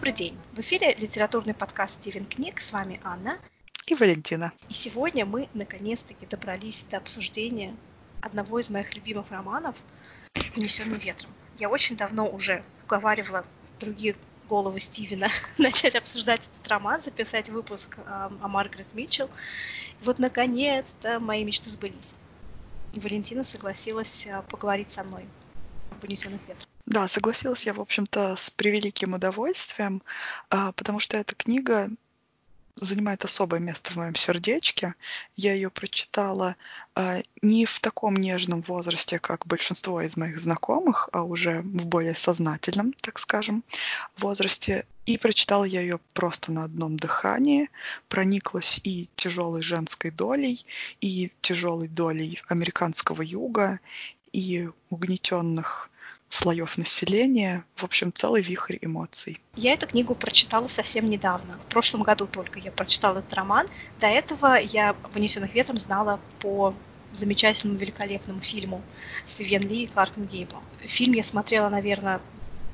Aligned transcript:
Добрый 0.00 0.14
день! 0.14 0.38
В 0.54 0.60
эфире 0.60 0.94
литературный 0.94 1.52
подкаст 1.52 2.00
«Стивен 2.00 2.24
книг». 2.24 2.58
С 2.62 2.72
вами 2.72 2.98
Анна 3.04 3.38
и 3.86 3.94
Валентина. 3.94 4.50
И 4.70 4.72
сегодня 4.72 5.26
мы 5.26 5.50
наконец-таки 5.52 6.24
добрались 6.24 6.86
до 6.88 6.96
обсуждения 6.96 7.76
одного 8.22 8.60
из 8.60 8.70
моих 8.70 8.94
любимых 8.94 9.30
романов 9.30 9.76
«Унесенный 10.56 10.96
ветром». 10.96 11.30
Я 11.58 11.68
очень 11.68 11.98
давно 11.98 12.26
уже 12.26 12.64
уговаривала 12.86 13.44
другие 13.78 14.16
головы 14.48 14.80
Стивена 14.80 15.28
начать 15.58 15.94
обсуждать 15.94 16.40
этот 16.40 16.66
роман, 16.68 17.02
записать 17.02 17.50
выпуск 17.50 17.98
э, 17.98 18.30
о 18.40 18.48
Маргарет 18.48 18.94
Митчелл. 18.94 19.28
И 20.00 20.04
вот 20.06 20.18
наконец-то 20.18 21.20
мои 21.20 21.44
мечты 21.44 21.68
сбылись. 21.68 22.14
И 22.94 23.00
Валентина 23.00 23.44
согласилась 23.44 24.24
э, 24.24 24.42
поговорить 24.48 24.92
со 24.92 25.04
мной 25.04 25.26
«Унесенных 26.02 26.40
ветром». 26.48 26.68
Да, 26.86 27.08
согласилась 27.08 27.66
я, 27.66 27.74
в 27.74 27.80
общем-то, 27.80 28.36
с 28.36 28.50
превеликим 28.50 29.14
удовольствием, 29.14 30.02
а, 30.48 30.72
потому 30.72 30.98
что 30.98 31.16
эта 31.16 31.34
книга 31.34 31.90
занимает 32.80 33.24
особое 33.24 33.60
место 33.60 33.92
в 33.92 33.96
моем 33.96 34.14
сердечке. 34.14 34.94
Я 35.36 35.54
ее 35.54 35.70
прочитала 35.70 36.56
э, 36.96 37.22
не 37.42 37.66
в 37.66 37.78
таком 37.80 38.16
нежном 38.16 38.62
возрасте, 38.62 39.18
как 39.18 39.46
большинство 39.46 40.00
из 40.00 40.16
моих 40.16 40.40
знакомых, 40.40 41.08
а 41.12 41.22
уже 41.22 41.60
в 41.60 41.86
более 41.86 42.14
сознательном, 42.14 42.92
так 42.94 43.18
скажем, 43.18 43.62
возрасте. 44.16 44.86
И 45.06 45.18
прочитала 45.18 45.64
я 45.64 45.80
ее 45.80 45.98
просто 46.14 46.52
на 46.52 46.64
одном 46.64 46.96
дыхании, 46.96 47.70
прониклась 48.08 48.80
и 48.84 49.08
тяжелой 49.16 49.62
женской 49.62 50.10
долей, 50.10 50.64
и 51.00 51.32
тяжелой 51.40 51.88
долей 51.88 52.40
американского 52.48 53.22
юга, 53.22 53.80
и 54.32 54.68
угнетенных 54.90 55.89
слоев 56.30 56.78
населения, 56.78 57.64
в 57.76 57.84
общем, 57.84 58.12
целый 58.12 58.40
вихрь 58.40 58.78
эмоций. 58.80 59.40
Я 59.56 59.74
эту 59.74 59.86
книгу 59.86 60.14
прочитала 60.14 60.68
совсем 60.68 61.10
недавно, 61.10 61.58
в 61.58 61.70
прошлом 61.70 62.02
году 62.02 62.26
только 62.26 62.58
я 62.58 62.70
прочитала 62.70 63.18
этот 63.18 63.34
роман. 63.34 63.66
До 64.00 64.06
этого 64.06 64.54
я 64.54 64.96
«Вынесенных 65.12 65.54
ветром» 65.54 65.76
знала 65.76 66.20
по 66.38 66.74
замечательному, 67.12 67.78
великолепному 67.78 68.40
фильму 68.40 68.82
с 69.26 69.40
Вивен 69.40 69.68
Ли 69.68 69.82
и 69.82 69.86
Кларком 69.88 70.26
Гейблом. 70.26 70.62
Фильм 70.80 71.12
я 71.14 71.24
смотрела, 71.24 71.68
наверное, 71.68 72.20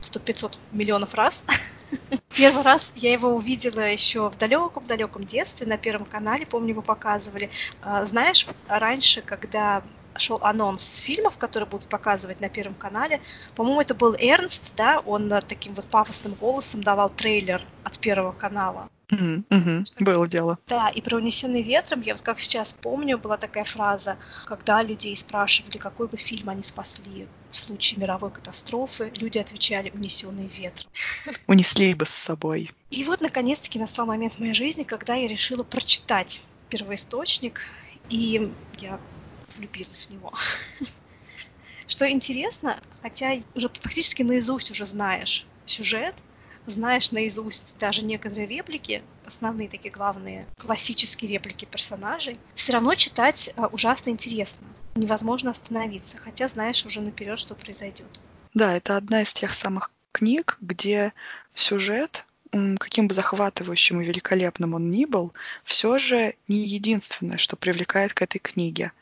сто 0.02 0.20
500 0.20 0.58
миллионов 0.72 1.14
раз. 1.14 1.44
Первый 2.36 2.62
раз 2.62 2.92
я 2.96 3.12
его 3.12 3.30
увидела 3.30 3.80
еще 3.80 4.28
в 4.28 4.36
далеком-далеком 4.36 5.24
детстве 5.24 5.66
на 5.66 5.78
Первом 5.78 6.04
канале, 6.04 6.44
помню, 6.44 6.70
его 6.70 6.82
показывали. 6.82 7.50
А, 7.80 8.04
знаешь, 8.04 8.46
раньше, 8.68 9.22
когда 9.22 9.82
шел 10.18 10.38
анонс 10.42 10.96
фильмов, 10.96 11.38
которые 11.38 11.68
будут 11.68 11.88
показывать 11.88 12.40
на 12.40 12.48
Первом 12.48 12.74
канале. 12.74 13.20
По-моему, 13.54 13.80
это 13.80 13.94
был 13.94 14.14
Эрнст, 14.18 14.74
да, 14.76 15.00
он 15.00 15.32
э, 15.32 15.40
таким 15.42 15.74
вот 15.74 15.86
пафосным 15.86 16.34
голосом 16.34 16.82
давал 16.82 17.10
трейлер 17.10 17.62
от 17.84 17.98
Первого 17.98 18.32
канала. 18.32 18.88
Mm-hmm, 19.08 19.44
mm-hmm. 19.50 20.04
Было 20.04 20.26
дело. 20.28 20.58
Да, 20.66 20.88
и 20.88 21.00
про 21.00 21.16
«Унесенный 21.16 21.62
ветром», 21.62 22.00
я 22.00 22.14
вот 22.14 22.22
как 22.22 22.40
сейчас 22.40 22.72
помню, 22.72 23.18
была 23.18 23.36
такая 23.36 23.62
фраза, 23.62 24.16
когда 24.46 24.82
людей 24.82 25.16
спрашивали, 25.16 25.78
какой 25.78 26.08
бы 26.08 26.16
фильм 26.16 26.48
они 26.48 26.64
спасли 26.64 27.28
в 27.50 27.56
случае 27.56 28.00
мировой 28.00 28.30
катастрофы, 28.30 29.12
люди 29.16 29.38
отвечали 29.38 29.90
«Унесенный 29.90 30.48
ветром». 30.48 30.90
Унесли 31.46 31.94
бы 31.94 32.06
с 32.06 32.10
собой. 32.10 32.72
И 32.90 33.04
вот, 33.04 33.20
наконец-таки, 33.20 33.78
настал 33.78 34.06
момент 34.06 34.34
в 34.34 34.38
моей 34.40 34.54
жизни, 34.54 34.82
когда 34.82 35.14
я 35.14 35.28
решила 35.28 35.62
прочитать 35.62 36.42
первоисточник, 36.68 37.60
и 38.08 38.52
я 38.78 38.98
влюбилась 39.56 40.06
в 40.06 40.10
него. 40.10 40.32
Что 41.86 42.10
интересно, 42.10 42.80
хотя 43.00 43.40
уже 43.54 43.68
практически 43.68 44.22
наизусть 44.22 44.70
уже 44.70 44.84
знаешь 44.84 45.46
сюжет, 45.66 46.14
знаешь 46.66 47.12
наизусть 47.12 47.76
даже 47.78 48.04
некоторые 48.04 48.46
реплики, 48.46 49.02
основные 49.24 49.68
такие 49.68 49.90
главные 49.90 50.46
классические 50.58 51.30
реплики 51.30 51.64
персонажей, 51.64 52.36
все 52.54 52.72
равно 52.72 52.94
читать 52.94 53.50
э, 53.56 53.66
ужасно 53.66 54.10
интересно. 54.10 54.66
Невозможно 54.96 55.50
остановиться, 55.50 56.16
хотя 56.16 56.48
знаешь 56.48 56.84
уже 56.84 57.00
наперед, 57.00 57.38
что 57.38 57.54
произойдет. 57.54 58.08
Да, 58.54 58.74
это 58.74 58.96
одна 58.96 59.22
из 59.22 59.32
тех 59.32 59.54
самых 59.54 59.92
книг, 60.12 60.56
где 60.60 61.12
сюжет 61.54 62.24
каким 62.50 63.08
бы 63.08 63.14
захватывающим 63.14 64.00
и 64.00 64.04
великолепным 64.04 64.74
он 64.74 64.90
ни 64.90 65.04
был, 65.04 65.32
все 65.64 65.98
же 65.98 66.34
не 66.48 66.66
единственное, 66.66 67.38
что 67.38 67.56
привлекает 67.56 68.14
к 68.14 68.22
этой 68.22 68.38
книге. 68.38 68.92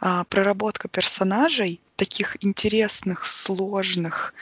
А, 0.00 0.24
проработка 0.24 0.88
персонажей, 0.88 1.80
таких 1.96 2.36
интересных, 2.44 3.26
сложных, 3.26 4.34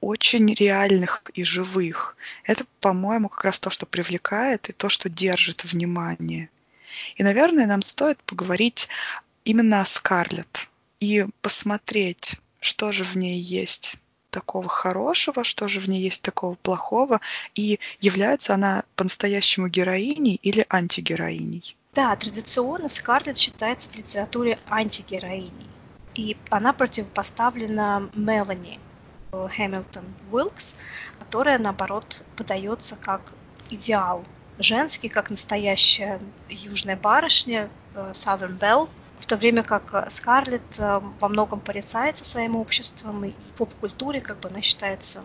очень 0.00 0.54
реальных 0.54 1.22
и 1.34 1.44
живых. 1.44 2.16
Это, 2.44 2.64
по-моему, 2.80 3.28
как 3.28 3.44
раз 3.44 3.60
то, 3.60 3.70
что 3.70 3.86
привлекает 3.86 4.68
и 4.68 4.72
то, 4.72 4.88
что 4.88 5.08
держит 5.08 5.64
внимание. 5.64 6.50
И, 7.16 7.22
наверное, 7.22 7.66
нам 7.66 7.82
стоит 7.82 8.22
поговорить 8.22 8.88
именно 9.44 9.80
о 9.80 9.86
Скарлетт 9.86 10.68
и 11.00 11.26
посмотреть, 11.42 12.36
что 12.60 12.92
же 12.92 13.04
в 13.04 13.16
ней 13.16 13.38
есть 13.40 13.96
такого 14.38 14.68
хорошего, 14.68 15.42
что 15.42 15.66
же 15.66 15.80
в 15.80 15.88
ней 15.88 16.00
есть 16.00 16.22
такого 16.22 16.54
плохого, 16.54 17.20
и 17.56 17.80
является 18.00 18.54
она 18.54 18.84
по-настоящему 18.94 19.66
героиней 19.68 20.38
или 20.42 20.64
антигероиней? 20.70 21.76
Да, 21.94 22.14
традиционно 22.14 22.88
Скарлетт 22.88 23.36
считается 23.36 23.88
в 23.88 23.96
литературе 23.96 24.58
антигероиней. 24.68 25.70
И 26.14 26.36
она 26.50 26.72
противопоставлена 26.72 28.08
Мелани 28.14 28.78
Хэмилтон 29.32 30.04
Уилкс, 30.30 30.76
которая, 31.18 31.58
наоборот, 31.58 32.22
подается 32.36 32.96
как 32.96 33.34
идеал 33.70 34.24
женский, 34.58 35.08
как 35.08 35.30
настоящая 35.30 36.20
южная 36.48 36.96
барышня, 36.96 37.68
э, 37.94 38.12
Southern 38.12 38.58
Belle, 38.58 38.88
то 39.28 39.36
время 39.36 39.62
как 39.62 39.94
э, 39.94 40.10
Скарлетт 40.10 40.78
э, 40.78 41.00
во 41.20 41.28
многом 41.28 41.60
порицается 41.60 42.24
своим 42.24 42.56
обществом, 42.56 43.24
и 43.24 43.32
поп-культуре 43.56 44.20
как 44.20 44.40
бы 44.40 44.48
она 44.48 44.62
считается 44.62 45.22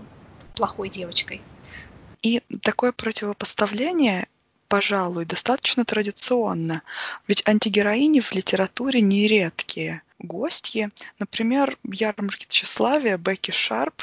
плохой 0.55 0.89
девочкой. 0.89 1.41
И 2.21 2.41
такое 2.61 2.91
противопоставление 2.91 4.27
пожалуй, 4.67 5.25
достаточно 5.25 5.85
традиционно, 5.85 6.81
ведь 7.27 7.43
антигероини 7.47 8.21
в 8.21 8.31
литературе 8.31 9.01
нередкие 9.01 10.01
гостьи. 10.17 10.89
Например, 11.19 11.77
в 11.83 11.91
ярмарке 11.91 12.47
тщеславия 12.49 13.17
Бекки 13.17 13.51
Шарп 13.51 14.01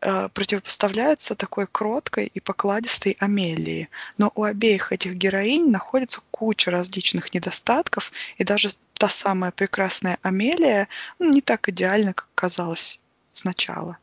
э, 0.00 0.28
противопоставляется 0.28 1.34
такой 1.34 1.66
кроткой 1.66 2.26
и 2.26 2.40
покладистой 2.40 3.16
Амелии. 3.20 3.88
Но 4.18 4.32
у 4.34 4.44
обеих 4.44 4.92
этих 4.92 5.14
героинь 5.14 5.70
находится 5.70 6.20
куча 6.30 6.70
различных 6.70 7.32
недостатков, 7.34 8.12
и 8.36 8.44
даже 8.44 8.70
та 8.94 9.08
самая 9.08 9.50
прекрасная 9.50 10.18
Амелия 10.22 10.88
ну, 11.18 11.30
не 11.30 11.40
так 11.40 11.68
идеально, 11.68 12.14
как 12.14 12.28
казалось 12.34 13.00
сначала. 13.32 13.98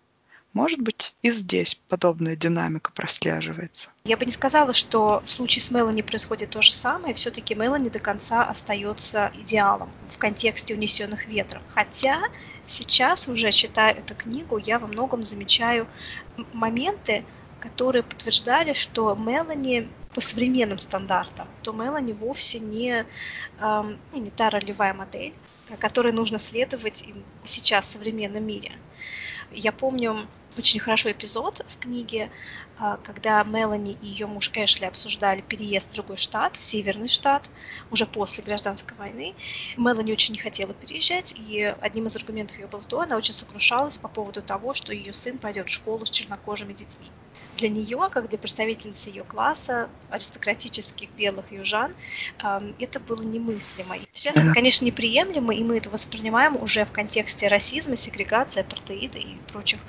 Может 0.53 0.81
быть, 0.81 1.15
и 1.23 1.31
здесь 1.31 1.75
подобная 1.89 2.35
динамика 2.35 2.91
прослеживается. 2.91 3.89
Я 4.03 4.17
бы 4.17 4.25
не 4.25 4.31
сказала, 4.31 4.71
что 4.71 5.23
в 5.25 5.29
случае 5.29 5.63
с 5.63 5.71
Мелани 5.71 6.03
происходит 6.03 6.51
то 6.51 6.61
же 6.61 6.71
самое. 6.71 7.15
Все-таки 7.15 7.55
Мелани 7.55 7.89
до 7.89 7.97
конца 7.97 8.43
остается 8.43 9.31
идеалом 9.33 9.89
в 10.09 10.19
контексте 10.19 10.75
унесенных 10.75 11.25
ветром. 11.25 11.63
Хотя 11.73 12.21
сейчас, 12.67 13.27
уже 13.27 13.51
читая 13.51 13.93
эту 13.93 14.13
книгу, 14.13 14.57
я 14.57 14.77
во 14.77 14.85
многом 14.85 15.23
замечаю 15.23 15.87
моменты, 16.53 17.25
которые 17.59 18.03
подтверждали, 18.03 18.73
что 18.73 19.15
Мелани 19.15 19.89
по 20.13 20.21
современным 20.21 20.77
стандартам, 20.77 21.47
то 21.63 21.71
Мелани 21.71 22.13
вовсе 22.13 22.59
не, 22.59 23.07
э, 23.59 23.95
не 24.13 24.29
та 24.29 24.51
ролевая 24.51 24.93
модель, 24.93 25.33
которой 25.79 26.13
нужно 26.13 26.37
следовать 26.37 27.03
сейчас 27.43 27.87
в 27.87 27.91
современном 27.91 28.45
мире. 28.45 28.73
Я 29.51 29.71
помню 29.71 30.27
очень 30.57 30.79
хорошо 30.79 31.11
эпизод 31.11 31.65
в 31.67 31.79
книге, 31.79 32.29
а, 32.77 32.97
когда 32.97 33.43
Мелани 33.43 33.97
и 34.01 34.07
ее 34.07 34.27
муж 34.27 34.51
Эшли 34.53 34.85
обсуждали 34.85 35.41
переезд 35.41 35.91
в 35.91 35.93
другой 35.95 36.17
штат, 36.17 36.55
в 36.55 36.63
северный 36.63 37.07
штат, 37.07 37.49
уже 37.91 38.05
после 38.05 38.43
гражданской 38.43 38.97
войны. 38.97 39.35
Мелани 39.77 40.11
очень 40.11 40.33
не 40.33 40.39
хотела 40.39 40.73
переезжать, 40.73 41.33
и 41.35 41.61
одним 41.81 42.07
из 42.07 42.15
аргументов 42.15 42.57
ее 42.59 42.67
было 42.67 42.83
то, 42.83 43.01
она 43.01 43.17
очень 43.17 43.33
сокрушалась 43.33 43.97
по 43.97 44.07
поводу 44.07 44.41
того, 44.41 44.73
что 44.73 44.93
ее 44.93 45.13
сын 45.13 45.37
пойдет 45.37 45.67
в 45.67 45.71
школу 45.71 46.05
с 46.05 46.11
чернокожими 46.11 46.73
детьми. 46.73 47.11
Для 47.63 47.69
нее, 47.69 48.09
как 48.11 48.27
для 48.27 48.37
представительницы 48.37 49.09
ее 49.09 49.23
класса, 49.23 49.89
аристократических 50.09 51.09
белых 51.11 51.53
южан, 51.53 51.93
это 52.37 52.99
было 52.99 53.21
немыслимо. 53.21 53.95
Сейчас 54.13 54.35
это, 54.35 54.51
конечно, 54.53 54.83
неприемлемо, 54.83 55.55
и 55.55 55.63
мы 55.63 55.77
это 55.77 55.89
воспринимаем 55.89 56.61
уже 56.61 56.83
в 56.83 56.91
контексте 56.91 57.47
расизма, 57.47 57.95
сегрегации, 57.95 58.59
апартеида 58.59 59.19
и 59.19 59.35
прочих 59.53 59.79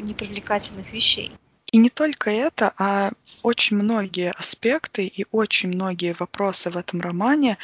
непривлекательных 0.00 0.92
вещей. 0.92 1.32
И 1.72 1.78
не 1.78 1.88
только 1.88 2.30
это, 2.30 2.74
а 2.76 3.12
очень 3.42 3.78
многие 3.78 4.32
аспекты 4.32 5.06
и 5.06 5.24
очень 5.30 5.70
многие 5.70 6.14
вопросы 6.18 6.68
в 6.68 6.76
этом 6.76 7.00
романе, 7.00 7.56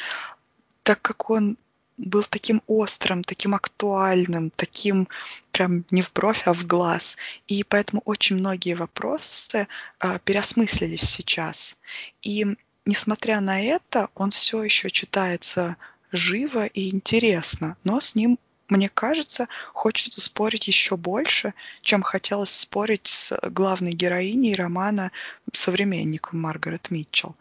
так 0.81 0.99
как 1.03 1.29
он 1.29 1.55
был 1.97 2.23
таким 2.23 2.61
острым, 2.67 3.23
таким 3.23 3.55
актуальным, 3.55 4.51
таким 4.55 5.07
прям 5.51 5.85
не 5.91 6.01
в 6.01 6.11
бровь, 6.13 6.43
а 6.45 6.53
в 6.53 6.65
глаз. 6.65 7.17
И 7.47 7.63
поэтому 7.63 8.01
очень 8.05 8.37
многие 8.37 8.73
вопросы 8.73 9.67
э, 9.99 10.19
переосмыслились 10.23 11.07
сейчас. 11.07 11.79
И 12.21 12.45
несмотря 12.85 13.39
на 13.41 13.61
это, 13.61 14.09
он 14.15 14.31
все 14.31 14.63
еще 14.63 14.89
читается 14.89 15.77
живо 16.11 16.65
и 16.65 16.89
интересно, 16.93 17.77
но 17.83 17.99
с 17.99 18.15
ним 18.15 18.37
мне 18.69 18.89
кажется, 18.89 19.47
хочется 19.73 20.21
спорить 20.21 20.67
еще 20.67 20.95
больше, 20.97 21.53
чем 21.81 22.01
хотелось 22.01 22.51
спорить 22.51 23.07
с 23.07 23.37
главной 23.49 23.91
героиней 23.91 24.55
романа 24.55 25.11
современником 25.51 26.41
Маргарет 26.41 26.89
Митчелл. 26.89 27.35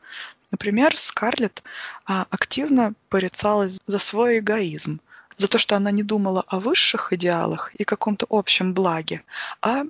Например, 0.52 0.96
Скарлетт 0.96 1.64
а, 2.06 2.26
активно 2.30 2.94
порицалась 3.08 3.80
за 3.86 3.98
свой 3.98 4.38
эгоизм, 4.38 5.00
за 5.38 5.48
то, 5.48 5.58
что 5.58 5.76
она 5.76 5.90
не 5.90 6.02
думала 6.02 6.44
о 6.46 6.60
высших 6.60 7.12
идеалах 7.14 7.74
и 7.74 7.84
каком-то 7.84 8.26
общем 8.28 8.74
благе, 8.74 9.22
а 9.62 9.84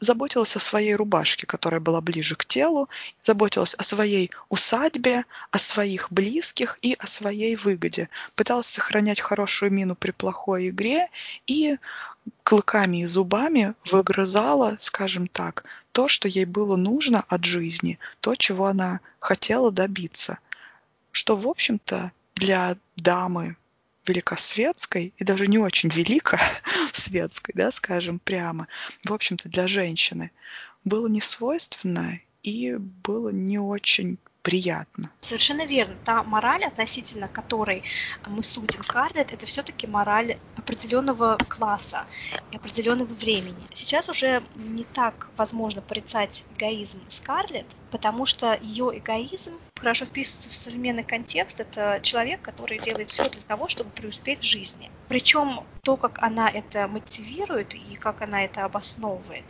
заботилась 0.00 0.56
о 0.56 0.60
своей 0.60 0.94
рубашке, 0.94 1.46
которая 1.46 1.80
была 1.80 2.00
ближе 2.00 2.36
к 2.36 2.44
телу, 2.44 2.88
заботилась 3.22 3.74
о 3.74 3.82
своей 3.82 4.30
усадьбе, 4.48 5.24
о 5.50 5.58
своих 5.58 6.10
близких 6.10 6.78
и 6.82 6.94
о 6.98 7.06
своей 7.06 7.56
выгоде. 7.56 8.08
Пыталась 8.34 8.66
сохранять 8.66 9.20
хорошую 9.20 9.72
мину 9.72 9.94
при 9.94 10.10
плохой 10.10 10.68
игре 10.68 11.08
и 11.46 11.76
клыками 12.42 13.02
и 13.02 13.06
зубами 13.06 13.74
выгрызала, 13.90 14.76
скажем 14.78 15.26
так, 15.26 15.64
то, 15.92 16.08
что 16.08 16.28
ей 16.28 16.44
было 16.44 16.76
нужно 16.76 17.24
от 17.28 17.44
жизни, 17.44 17.98
то, 18.20 18.34
чего 18.34 18.66
она 18.66 19.00
хотела 19.20 19.70
добиться. 19.70 20.38
Что, 21.12 21.36
в 21.36 21.46
общем-то, 21.46 22.12
для 22.34 22.76
дамы 22.96 23.56
великосветской 24.06 25.14
и 25.16 25.24
даже 25.24 25.46
не 25.46 25.58
очень 25.58 25.90
великосветской, 26.94 27.54
да, 27.56 27.70
скажем 27.70 28.18
прямо, 28.18 28.68
в 29.04 29.12
общем-то, 29.12 29.48
для 29.48 29.66
женщины, 29.66 30.30
было 30.84 31.08
не 31.08 31.20
свойственно 31.20 32.20
и 32.42 32.74
было 32.76 33.30
не 33.30 33.58
очень 33.58 34.18
приятно. 34.44 35.10
Совершенно 35.22 35.64
верно. 35.64 35.96
Та 36.04 36.22
мораль, 36.22 36.64
относительно 36.64 37.28
которой 37.28 37.82
мы 38.26 38.42
судим 38.42 38.82
Карлет, 38.86 39.32
это 39.32 39.46
все-таки 39.46 39.86
мораль 39.86 40.36
определенного 40.56 41.38
класса 41.48 42.04
и 42.52 42.56
определенного 42.56 43.12
времени. 43.14 43.66
Сейчас 43.72 44.10
уже 44.10 44.44
не 44.54 44.84
так 44.84 45.30
возможно 45.38 45.80
порицать 45.80 46.44
эгоизм 46.56 47.00
Скарлет, 47.08 47.64
потому 47.90 48.26
что 48.26 48.58
ее 48.60 48.90
эгоизм 48.98 49.54
хорошо 49.80 50.04
вписывается 50.04 50.50
в 50.50 50.52
современный 50.52 51.04
контекст. 51.04 51.60
Это 51.60 52.00
человек, 52.02 52.42
который 52.42 52.78
делает 52.78 53.08
все 53.08 53.30
для 53.30 53.42
того, 53.42 53.68
чтобы 53.68 53.90
преуспеть 53.90 54.40
в 54.40 54.44
жизни. 54.44 54.90
Причем 55.08 55.64
то, 55.82 55.96
как 55.96 56.22
она 56.22 56.50
это 56.50 56.86
мотивирует 56.86 57.74
и 57.74 57.96
как 57.96 58.20
она 58.20 58.44
это 58.44 58.66
обосновывает, 58.66 59.44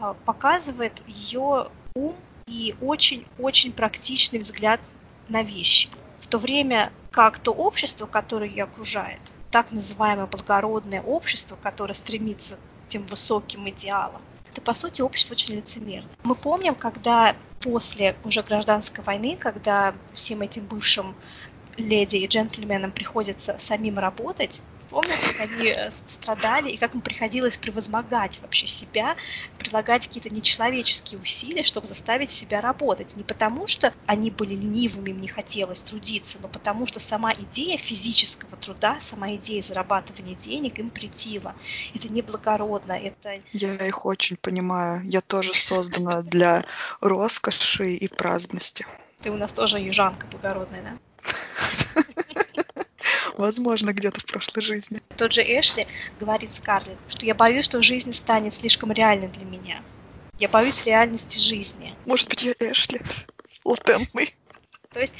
а, 0.00 0.14
показывает 0.14 1.04
ее 1.06 1.70
ум 1.94 2.16
и 2.46 2.74
очень-очень 2.80 3.72
практичный 3.72 4.38
взгляд 4.38 4.80
на 5.28 5.42
вещи. 5.42 5.88
В 6.20 6.26
то 6.26 6.38
время 6.38 6.92
как 7.10 7.38
то 7.38 7.52
общество, 7.52 8.06
которое 8.06 8.50
ее 8.50 8.64
окружает, 8.64 9.20
так 9.50 9.72
называемое 9.72 10.26
благородное 10.26 11.02
общество, 11.02 11.56
которое 11.60 11.94
стремится 11.94 12.56
к 12.56 12.88
тем 12.88 13.04
высоким 13.04 13.68
идеалам, 13.68 14.20
это, 14.50 14.60
по 14.60 14.74
сути, 14.74 15.02
общество 15.02 15.34
очень 15.34 15.56
лицемерно. 15.56 16.08
Мы 16.22 16.34
помним, 16.36 16.74
когда 16.76 17.34
после 17.60 18.16
уже 18.24 18.42
гражданской 18.42 19.02
войны, 19.02 19.36
когда 19.36 19.94
всем 20.12 20.42
этим 20.42 20.64
бывшим 20.66 21.14
леди 21.76 22.16
и 22.16 22.26
джентльменам 22.26 22.92
приходится 22.92 23.56
самим 23.58 23.98
работать, 23.98 24.62
Помню, 24.88 25.12
как 25.20 25.40
они 25.40 25.68
э, 25.68 25.90
страдали 26.06 26.70
и 26.70 26.76
как 26.76 26.94
им 26.94 27.00
приходилось 27.00 27.56
превозмогать 27.56 28.40
вообще 28.42 28.66
себя, 28.66 29.16
прилагать 29.58 30.06
какие-то 30.06 30.32
нечеловеческие 30.34 31.20
усилия, 31.20 31.62
чтобы 31.62 31.86
заставить 31.86 32.30
себя 32.30 32.60
работать. 32.60 33.16
Не 33.16 33.24
потому, 33.24 33.66
что 33.66 33.92
они 34.06 34.30
были 34.30 34.54
ленивыми, 34.54 35.10
им 35.10 35.20
не 35.20 35.28
хотелось 35.28 35.82
трудиться, 35.82 36.38
но 36.40 36.48
потому, 36.48 36.86
что 36.86 37.00
сама 37.00 37.32
идея 37.32 37.76
физического 37.78 38.56
труда, 38.56 38.98
сама 39.00 39.34
идея 39.36 39.62
зарабатывания 39.62 40.34
денег 40.34 40.78
им 40.78 40.90
претила. 40.90 41.54
Это 41.94 42.12
неблагородно, 42.12 42.92
это... 42.92 43.40
Я 43.52 43.74
их 43.86 44.04
очень 44.06 44.36
понимаю. 44.36 45.02
Я 45.04 45.20
тоже 45.20 45.54
создана 45.54 46.22
для 46.22 46.64
роскоши 47.00 47.94
и 47.94 48.08
праздности. 48.08 48.86
Ты 49.22 49.30
у 49.30 49.36
нас 49.36 49.52
тоже 49.52 49.80
южанка 49.80 50.26
благородная, 50.26 50.82
да? 50.82 51.24
Возможно, 53.38 53.92
где-то 53.92 54.20
в 54.20 54.26
прошлой 54.26 54.62
жизни. 54.62 55.00
Тот 55.16 55.32
же 55.32 55.42
Эшли 55.42 55.86
говорит 56.20 56.52
Скарлетт, 56.52 56.98
что 57.08 57.26
я 57.26 57.34
боюсь, 57.34 57.64
что 57.64 57.82
жизнь 57.82 58.12
станет 58.12 58.54
слишком 58.54 58.92
реальной 58.92 59.28
для 59.28 59.44
меня. 59.44 59.82
Я 60.38 60.48
боюсь 60.48 60.86
реальности 60.86 61.38
жизни. 61.38 61.94
Может 62.06 62.28
быть, 62.28 62.42
я 62.42 62.54
Эшли 62.58 63.00
латентный. 63.64 64.34
То 64.92 65.00
есть 65.00 65.14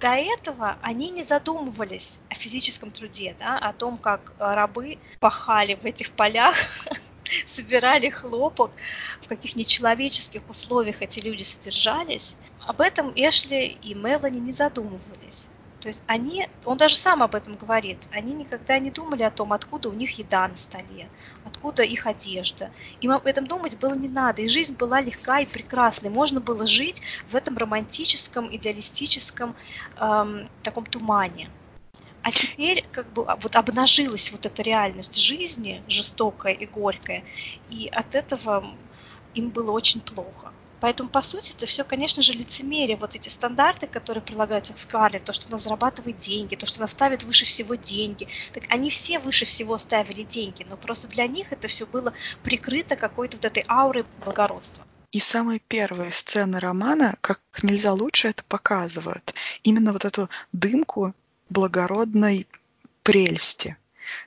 до 0.00 0.08
этого 0.08 0.76
они 0.82 1.10
не 1.10 1.22
задумывались 1.22 2.18
о 2.28 2.34
физическом 2.34 2.90
труде, 2.90 3.36
да, 3.38 3.58
о 3.58 3.72
том, 3.72 3.96
как 3.96 4.32
рабы 4.38 4.98
пахали 5.20 5.74
в 5.74 5.84
этих 5.84 6.10
полях, 6.10 6.56
собирали 7.46 8.10
хлопок, 8.10 8.72
в 9.20 9.28
каких 9.28 9.54
нечеловеческих 9.54 10.42
условиях 10.48 11.02
эти 11.02 11.20
люди 11.20 11.44
содержались. 11.44 12.34
Об 12.66 12.80
этом 12.80 13.12
Эшли 13.14 13.66
и 13.66 13.94
Мелани 13.94 14.38
не 14.38 14.52
задумывались. 14.52 15.48
То 15.82 15.88
есть 15.88 16.04
они, 16.06 16.48
он 16.64 16.76
даже 16.76 16.94
сам 16.94 17.24
об 17.24 17.34
этом 17.34 17.56
говорит, 17.56 17.98
они 18.12 18.32
никогда 18.34 18.78
не 18.78 18.92
думали 18.92 19.24
о 19.24 19.32
том, 19.32 19.52
откуда 19.52 19.88
у 19.88 19.92
них 19.92 20.16
еда 20.16 20.46
на 20.46 20.54
столе, 20.54 21.08
откуда 21.44 21.82
их 21.82 22.06
одежда. 22.06 22.70
Им 23.00 23.10
об 23.10 23.26
этом 23.26 23.48
думать 23.48 23.76
было 23.80 23.92
не 23.92 24.08
надо, 24.08 24.42
и 24.42 24.48
жизнь 24.48 24.76
была 24.76 25.00
легка 25.00 25.40
и 25.40 25.44
прекрасной. 25.44 26.08
Можно 26.08 26.40
было 26.40 26.68
жить 26.68 27.02
в 27.26 27.34
этом 27.34 27.58
романтическом, 27.58 28.54
идеалистическом 28.54 29.56
эм, 29.96 30.48
таком 30.62 30.86
тумане. 30.86 31.50
А 32.22 32.30
теперь 32.30 32.86
как 32.92 33.12
бы 33.12 33.24
а, 33.26 33.34
вот 33.34 33.56
обнажилась 33.56 34.30
вот 34.30 34.46
эта 34.46 34.62
реальность 34.62 35.16
жизни, 35.16 35.82
жестокая 35.88 36.52
и 36.52 36.64
горькая, 36.64 37.24
и 37.70 37.88
от 37.88 38.14
этого 38.14 38.64
им 39.34 39.50
было 39.50 39.72
очень 39.72 40.00
плохо. 40.00 40.52
Поэтому, 40.82 41.08
по 41.08 41.22
сути, 41.22 41.52
это 41.52 41.64
все, 41.64 41.84
конечно 41.84 42.22
же, 42.22 42.32
лицемерие. 42.32 42.96
Вот 42.96 43.14
эти 43.14 43.28
стандарты, 43.28 43.86
которые 43.86 44.20
прилагаются 44.20 44.74
к 44.74 44.78
Скарлетт, 44.78 45.22
то, 45.22 45.32
что 45.32 45.46
она 45.46 45.56
зарабатывает 45.58 46.16
деньги, 46.16 46.56
то, 46.56 46.66
что 46.66 46.80
она 46.80 46.88
ставит 46.88 47.22
выше 47.22 47.44
всего 47.44 47.76
деньги. 47.76 48.26
Так 48.52 48.64
они 48.68 48.90
все 48.90 49.20
выше 49.20 49.44
всего 49.44 49.78
ставили 49.78 50.24
деньги, 50.24 50.66
но 50.68 50.76
просто 50.76 51.06
для 51.06 51.28
них 51.28 51.52
это 51.52 51.68
все 51.68 51.86
было 51.86 52.12
прикрыто 52.42 52.96
какой-то 52.96 53.36
вот 53.36 53.44
этой 53.44 53.64
аурой 53.68 54.04
благородства. 54.24 54.84
И 55.12 55.20
самые 55.20 55.60
первые 55.60 56.10
сцены 56.10 56.58
романа, 56.58 57.14
как 57.20 57.38
нельзя 57.62 57.92
лучше 57.92 58.26
это 58.26 58.42
показывают. 58.42 59.34
Именно 59.62 59.92
вот 59.92 60.04
эту 60.04 60.28
дымку 60.50 61.14
благородной 61.48 62.48
прельсти. 63.04 63.76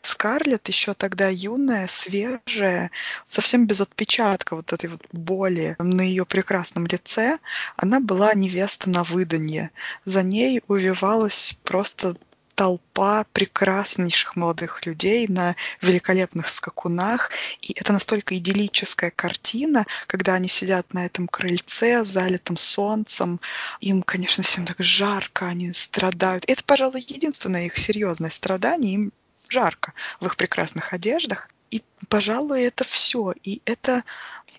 Скарлетт 0.02 0.68
еще 0.68 0.94
тогда 0.94 1.30
юная, 1.30 1.88
свежая, 1.88 2.92
совсем 3.28 3.68
без 3.68 3.82
отпечатка 3.82 4.56
вот 4.56 4.74
этой 4.74 4.90
вот 4.90 5.06
боли 5.12 5.76
на 5.80 6.02
ее 6.02 6.26
прекрасном 6.26 6.86
лице, 6.88 7.40
она 7.78 8.00
была 8.00 8.34
невеста 8.34 8.90
на 8.90 9.04
выданье. 9.04 9.72
За 10.04 10.24
ней 10.24 10.62
увивалась 10.68 11.58
просто 11.64 12.16
толпа 12.56 13.26
прекраснейших 13.34 14.36
молодых 14.36 14.86
людей 14.86 15.28
на 15.28 15.56
великолепных 15.82 16.50
скакунах. 16.50 17.32
И 17.62 17.74
это 17.74 17.94
настолько 17.94 18.36
идиллическая 18.38 19.12
картина, 19.12 19.86
когда 20.08 20.36
они 20.36 20.48
сидят 20.48 20.94
на 20.94 21.06
этом 21.06 21.28
крыльце, 21.28 22.04
залитым 22.06 22.58
солнцем. 22.58 23.40
Им, 23.82 24.02
конечно, 24.02 24.44
всем 24.44 24.66
так 24.66 24.78
жарко, 24.80 25.48
они 25.48 25.74
страдают. 25.74 26.46
Это, 26.48 26.64
пожалуй, 26.64 27.06
единственное 27.08 27.66
их 27.66 27.78
серьезное 27.78 28.32
страдание. 28.32 28.94
Им 28.94 29.12
жарко 29.50 29.94
в 30.20 30.26
их 30.26 30.36
прекрасных 30.36 30.94
одеждах. 30.94 31.50
И, 31.72 31.84
пожалуй, 32.10 32.64
это 32.64 32.84
все. 32.84 33.34
И 33.44 33.62
это, 33.66 34.04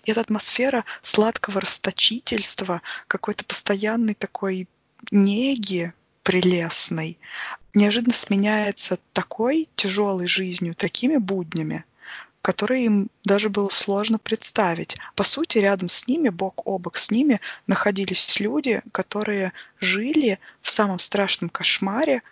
эта 0.05 0.21
атмосфера 0.21 0.85
сладкого 1.01 1.61
расточительства, 1.61 2.81
какой-то 3.07 3.45
постоянной 3.45 4.13
такой 4.13 4.67
неги 5.11 5.93
прелестной, 6.23 7.17
неожиданно 7.73 8.13
сменяется 8.13 8.99
такой 9.13 9.69
тяжелой 9.75 10.27
жизнью, 10.27 10.75
такими 10.75 11.17
буднями, 11.17 11.85
которые 12.41 12.85
им 12.85 13.09
даже 13.23 13.49
было 13.49 13.69
сложно 13.69 14.19
представить. 14.19 14.97
По 15.15 15.23
сути, 15.23 15.59
рядом 15.59 15.89
с 15.89 16.07
ними, 16.07 16.29
бок 16.29 16.61
о 16.65 16.77
бок 16.79 16.97
с 16.97 17.11
ними, 17.11 17.39
находились 17.65 18.39
люди, 18.39 18.81
которые 18.91 19.53
жили 19.79 20.39
в 20.61 20.69
самом 20.69 20.99
страшном 20.99 21.49
кошмаре, 21.49 22.23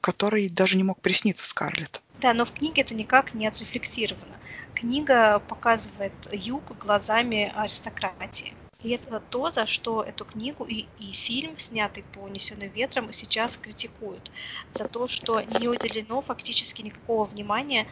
который 0.00 0.48
даже 0.48 0.76
не 0.76 0.84
мог 0.84 1.00
присниться 1.00 1.44
Скарлетт. 1.44 2.00
Да, 2.20 2.32
но 2.32 2.44
в 2.44 2.52
книге 2.52 2.82
это 2.82 2.94
никак 2.94 3.34
не 3.34 3.46
отрефлексировано. 3.46 4.36
Книга 4.74 5.40
показывает 5.40 6.12
юг 6.32 6.76
глазами 6.78 7.52
аристократии. 7.54 8.52
И 8.82 8.90
это 8.90 9.18
то, 9.18 9.48
за 9.48 9.64
что 9.64 10.02
эту 10.02 10.26
книгу 10.26 10.64
и, 10.64 10.86
и 10.98 11.12
фильм, 11.12 11.58
снятый 11.58 12.02
по 12.12 12.18
«Унесенным 12.18 12.68
ветром», 12.68 13.12
сейчас 13.12 13.56
критикуют. 13.56 14.30
За 14.74 14.88
то, 14.88 15.06
что 15.06 15.40
не 15.40 15.68
уделено 15.68 16.20
фактически 16.20 16.82
никакого 16.82 17.24
внимания 17.24 17.86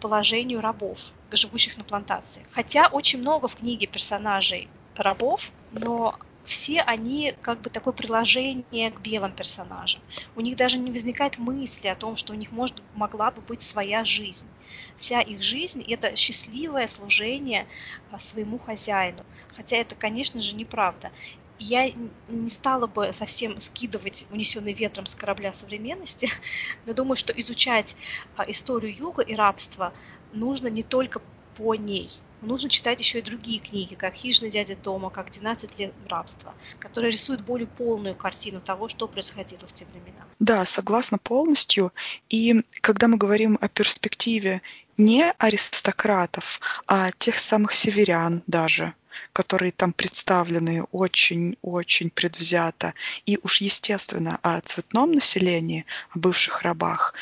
положению 0.00 0.62
рабов, 0.62 1.10
живущих 1.30 1.76
на 1.76 1.84
плантации. 1.84 2.42
Хотя 2.52 2.88
очень 2.88 3.20
много 3.20 3.48
в 3.48 3.56
книге 3.56 3.86
персонажей 3.86 4.68
рабов, 4.96 5.50
но 5.72 6.18
все 6.50 6.80
они 6.80 7.32
как 7.42 7.60
бы 7.60 7.70
такое 7.70 7.94
приложение 7.94 8.90
к 8.90 9.00
белым 9.00 9.32
персонажам. 9.32 10.02
У 10.34 10.40
них 10.40 10.56
даже 10.56 10.78
не 10.78 10.90
возникает 10.90 11.38
мысли 11.38 11.86
о 11.86 11.94
том, 11.94 12.16
что 12.16 12.32
у 12.32 12.36
них 12.36 12.50
может, 12.50 12.82
могла 12.92 13.30
бы 13.30 13.40
быть 13.40 13.62
своя 13.62 14.04
жизнь. 14.04 14.48
Вся 14.96 15.20
их 15.20 15.42
жизнь– 15.42 15.80
это 15.88 16.16
счастливое 16.16 16.88
служение 16.88 17.68
а, 18.10 18.18
своему 18.18 18.58
хозяину. 18.58 19.24
Хотя 19.54 19.76
это, 19.76 19.94
конечно 19.94 20.40
же, 20.40 20.56
неправда. 20.56 21.12
Я 21.60 21.92
не 22.26 22.48
стала 22.48 22.88
бы 22.88 23.12
совсем 23.12 23.60
скидывать 23.60 24.26
унесенный 24.32 24.72
ветром 24.72 25.06
с 25.06 25.14
корабля 25.14 25.52
современности, 25.52 26.28
но 26.84 26.94
думаю, 26.94 27.14
что 27.14 27.32
изучать 27.32 27.96
а, 28.36 28.42
историю 28.50 28.92
юга 28.92 29.22
и 29.22 29.34
рабства 29.34 29.92
нужно 30.32 30.66
не 30.66 30.82
только 30.82 31.22
по 31.56 31.76
ней– 31.76 32.10
нужно 32.42 32.68
читать 32.68 33.00
еще 33.00 33.18
и 33.18 33.22
другие 33.22 33.58
книги, 33.58 33.94
как 33.94 34.14
«Хижина 34.14 34.50
дяди 34.50 34.74
Тома», 34.74 35.10
как 35.10 35.28
«12 35.28 35.78
лет 35.78 35.94
рабства», 36.08 36.54
которые 36.78 37.10
рисуют 37.10 37.42
более 37.42 37.66
полную 37.66 38.14
картину 38.14 38.60
того, 38.60 38.88
что 38.88 39.08
происходило 39.08 39.66
в 39.66 39.72
те 39.72 39.86
времена. 39.86 40.24
Да, 40.38 40.64
согласна 40.66 41.18
полностью. 41.18 41.92
И 42.28 42.62
когда 42.80 43.08
мы 43.08 43.16
говорим 43.16 43.58
о 43.60 43.68
перспективе 43.68 44.62
не 44.96 45.32
аристократов, 45.38 46.60
а 46.86 47.10
тех 47.18 47.38
самых 47.38 47.74
северян 47.74 48.42
даже, 48.46 48.94
которые 49.32 49.72
там 49.72 49.92
представлены 49.92 50.84
очень-очень 50.92 52.10
предвзято, 52.10 52.94
и 53.26 53.38
уж 53.42 53.60
естественно 53.60 54.38
о 54.42 54.60
цветном 54.60 55.12
населении, 55.12 55.86
о 56.10 56.18
бывших 56.18 56.62
рабах, 56.62 57.14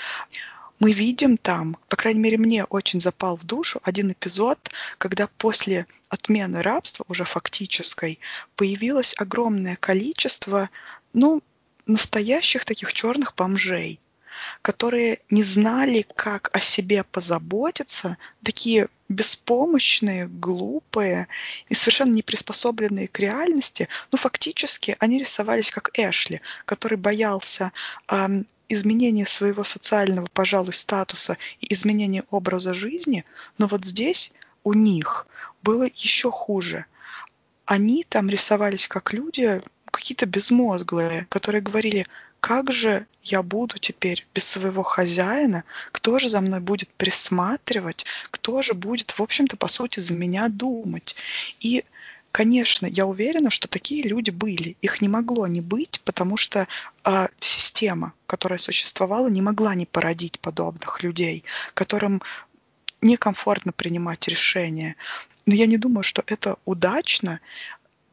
мы 0.80 0.92
видим 0.92 1.36
там, 1.36 1.76
по 1.88 1.96
крайней 1.96 2.20
мере, 2.20 2.38
мне 2.38 2.64
очень 2.64 3.00
запал 3.00 3.36
в 3.36 3.44
душу 3.44 3.80
один 3.82 4.12
эпизод, 4.12 4.70
когда 4.98 5.26
после 5.38 5.86
отмены 6.08 6.62
рабства, 6.62 7.04
уже 7.08 7.24
фактической, 7.24 8.18
появилось 8.56 9.14
огромное 9.18 9.76
количество, 9.76 10.70
ну, 11.12 11.42
настоящих 11.86 12.64
таких 12.64 12.92
черных 12.92 13.34
бомжей, 13.34 13.98
которые 14.62 15.20
не 15.30 15.42
знали, 15.42 16.06
как 16.14 16.50
о 16.52 16.60
себе 16.60 17.02
позаботиться, 17.02 18.18
такие 18.42 18.88
беспомощные, 19.08 20.28
глупые 20.28 21.28
и 21.68 21.74
совершенно 21.74 22.12
не 22.12 22.22
приспособленные 22.22 23.08
к 23.08 23.18
реальности, 23.18 23.88
ну, 24.12 24.18
фактически 24.18 24.96
они 25.00 25.18
рисовались 25.18 25.70
как 25.70 25.90
Эшли, 25.94 26.40
который 26.66 26.98
боялся 26.98 27.72
эм, 28.08 28.46
изменение 28.68 29.26
своего 29.26 29.64
социального, 29.64 30.26
пожалуй, 30.32 30.72
статуса 30.72 31.38
и 31.60 31.72
изменение 31.72 32.24
образа 32.30 32.74
жизни, 32.74 33.24
но 33.56 33.66
вот 33.66 33.84
здесь 33.84 34.32
у 34.64 34.74
них 34.74 35.26
было 35.62 35.84
еще 35.94 36.30
хуже. 36.30 36.84
Они 37.64 38.04
там 38.08 38.28
рисовались 38.28 38.88
как 38.88 39.12
люди, 39.12 39.62
какие-то 39.90 40.26
безмозглые, 40.26 41.26
которые 41.28 41.62
говорили, 41.62 42.06
как 42.40 42.72
же 42.72 43.06
я 43.22 43.42
буду 43.42 43.78
теперь 43.78 44.26
без 44.34 44.44
своего 44.44 44.82
хозяина, 44.82 45.64
кто 45.92 46.18
же 46.18 46.28
за 46.28 46.40
мной 46.40 46.60
будет 46.60 46.88
присматривать, 46.90 48.06
кто 48.30 48.62
же 48.62 48.74
будет, 48.74 49.18
в 49.18 49.22
общем-то, 49.22 49.56
по 49.56 49.68
сути, 49.68 50.00
за 50.00 50.14
меня 50.14 50.48
думать. 50.48 51.16
И 51.60 51.84
Конечно, 52.38 52.86
я 52.86 53.04
уверена, 53.04 53.50
что 53.50 53.66
такие 53.66 54.04
люди 54.04 54.30
были. 54.30 54.76
Их 54.80 55.00
не 55.00 55.08
могло 55.08 55.48
не 55.48 55.60
быть, 55.60 56.00
потому 56.04 56.36
что 56.36 56.68
э, 57.04 57.26
система, 57.40 58.12
которая 58.28 58.60
существовала, 58.60 59.26
не 59.26 59.42
могла 59.42 59.74
не 59.74 59.86
породить 59.86 60.38
подобных 60.38 61.02
людей, 61.02 61.42
которым 61.74 62.22
некомфортно 63.02 63.72
принимать 63.72 64.28
решения. 64.28 64.94
Но 65.46 65.54
я 65.54 65.66
не 65.66 65.78
думаю, 65.78 66.04
что 66.04 66.22
это 66.28 66.58
удачно 66.64 67.40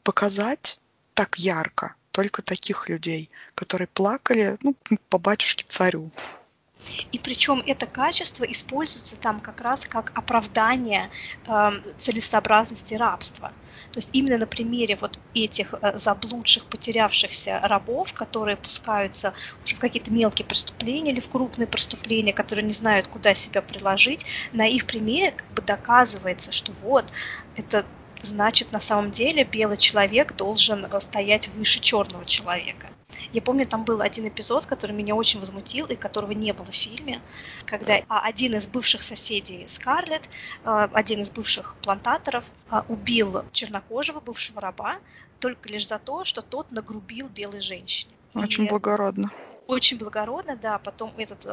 показать 0.01 0.79
так 1.13 1.38
ярко 1.38 1.94
только 2.10 2.41
таких 2.41 2.89
людей, 2.89 3.29
которые 3.53 3.88
плакали 3.88 4.58
ну, 4.63 4.75
по 5.10 5.20
батюшке 5.20 5.65
царю. 5.67 6.10
И 7.12 7.20
причем 7.20 7.63
это 7.65 7.86
качество 7.86 8.44
используется 8.44 9.18
там 9.18 9.39
как 9.39 9.62
раз 9.62 9.86
как 9.86 10.12
оправдание 10.15 11.10
э, 11.48 11.72
целесообразности 11.98 12.96
рабства. 12.96 13.51
То 13.92 14.00
есть 14.00 14.10
именно 14.13 14.38
на 14.38 14.46
примере 14.46 14.98
вот 15.00 15.20
этих 15.34 15.74
э, 15.74 15.98
заблудших, 15.98 16.65
потерявшихся 16.65 17.60
рабов, 17.63 18.13
которые 18.13 18.58
пускаются 18.58 19.34
уже 19.63 19.75
в 19.75 19.80
какие-то 19.80 20.12
мелкие 20.12 20.46
преступления 20.46 21.12
или 21.12 21.20
в 21.20 21.30
крупные 21.30 21.68
преступления, 21.68 22.34
которые 22.34 22.65
не 22.65 22.74
знают, 22.74 23.08
куда 23.08 23.34
себя 23.34 23.62
приложить, 23.62 24.25
на 24.51 24.68
их 24.68 24.86
примере 24.86 25.32
как 25.32 25.48
бы 25.51 25.62
доказывается, 25.62 26.51
что 26.51 26.72
вот 26.74 27.12
это 27.56 27.86
значит 28.25 28.72
на 28.72 28.79
самом 28.79 29.12
деле 29.12 29.44
белый 29.44 29.77
человек 29.77 30.36
должен 30.36 30.88
стоять 31.00 31.48
выше 31.50 31.79
черного 31.79 32.25
человека. 32.25 32.89
Я 33.32 33.41
помню, 33.41 33.65
там 33.65 33.86
был 33.86 34.01
один 34.01 34.27
эпизод, 34.27 34.65
который 34.65 34.96
меня 34.96 35.15
очень 35.15 35.39
возмутил 35.39 35.86
и 35.88 35.96
которого 35.96 36.32
не 36.32 36.51
было 36.53 36.65
в 36.65 36.75
фильме, 36.75 37.22
когда 37.65 38.01
а, 38.08 38.22
один 38.22 38.55
из 38.55 38.67
бывших 38.67 39.03
соседей 39.03 39.67
Скарлетт, 39.67 40.29
э, 40.63 40.88
один 40.91 41.22
из 41.22 41.29
бывших 41.29 41.75
плантаторов, 41.82 42.46
э, 42.72 42.82
убил 42.88 43.44
чернокожего 43.51 44.20
бывшего 44.20 44.60
раба 44.60 44.98
только 45.39 45.70
лишь 45.70 45.88
за 45.88 46.00
то, 46.00 46.24
что 46.24 46.41
тот 46.41 46.72
нагрубил 46.72 47.29
белой 47.29 47.62
женщине. 47.62 48.12
Очень 48.34 48.65
и 48.65 48.70
благородно. 48.70 49.32
Очень 49.67 49.98
благородно, 49.98 50.55
да. 50.55 50.77
Потом 50.79 51.13
этот 51.17 51.46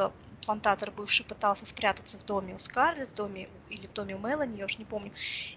плантатор 0.45 0.91
бывший 0.91 1.25
пытался 1.25 1.65
спрятаться 1.65 2.17
в 2.17 2.25
доме 2.25 2.55
у 2.55 2.59
Скарлетт, 2.59 3.09
в 3.11 3.15
доме 3.15 3.49
или 3.69 3.87
в 3.87 3.93
доме 3.93 4.15
у 4.15 4.19
Мелани, 4.19 4.57
я 4.57 4.65
уж 4.65 4.77
не 4.77 4.85
помню. 4.85 5.11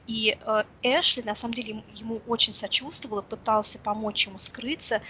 И 0.06 0.38
э, 0.40 0.64
Эшли, 0.82 1.22
на 1.22 1.34
самом 1.34 1.54
деле, 1.54 1.82
ему, 1.94 2.20
очень 2.26 2.52
сочувствовал 2.52 3.22
пытался 3.22 3.78
помочь 3.78 4.26
ему 4.26 4.38
скрыться. 4.38 5.02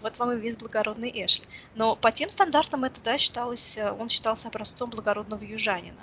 Вот 0.00 0.18
вам 0.18 0.32
и 0.32 0.36
весь 0.36 0.56
благородный 0.56 1.10
Эшли. 1.10 1.44
Но 1.74 1.96
по 1.96 2.12
тем 2.12 2.30
стандартам 2.30 2.84
это, 2.84 3.02
да, 3.02 3.18
считалось, 3.18 3.76
э, 3.76 3.90
он 3.90 4.08
считался 4.08 4.48
образцом 4.48 4.90
благородного 4.90 5.42
южанина. 5.42 6.00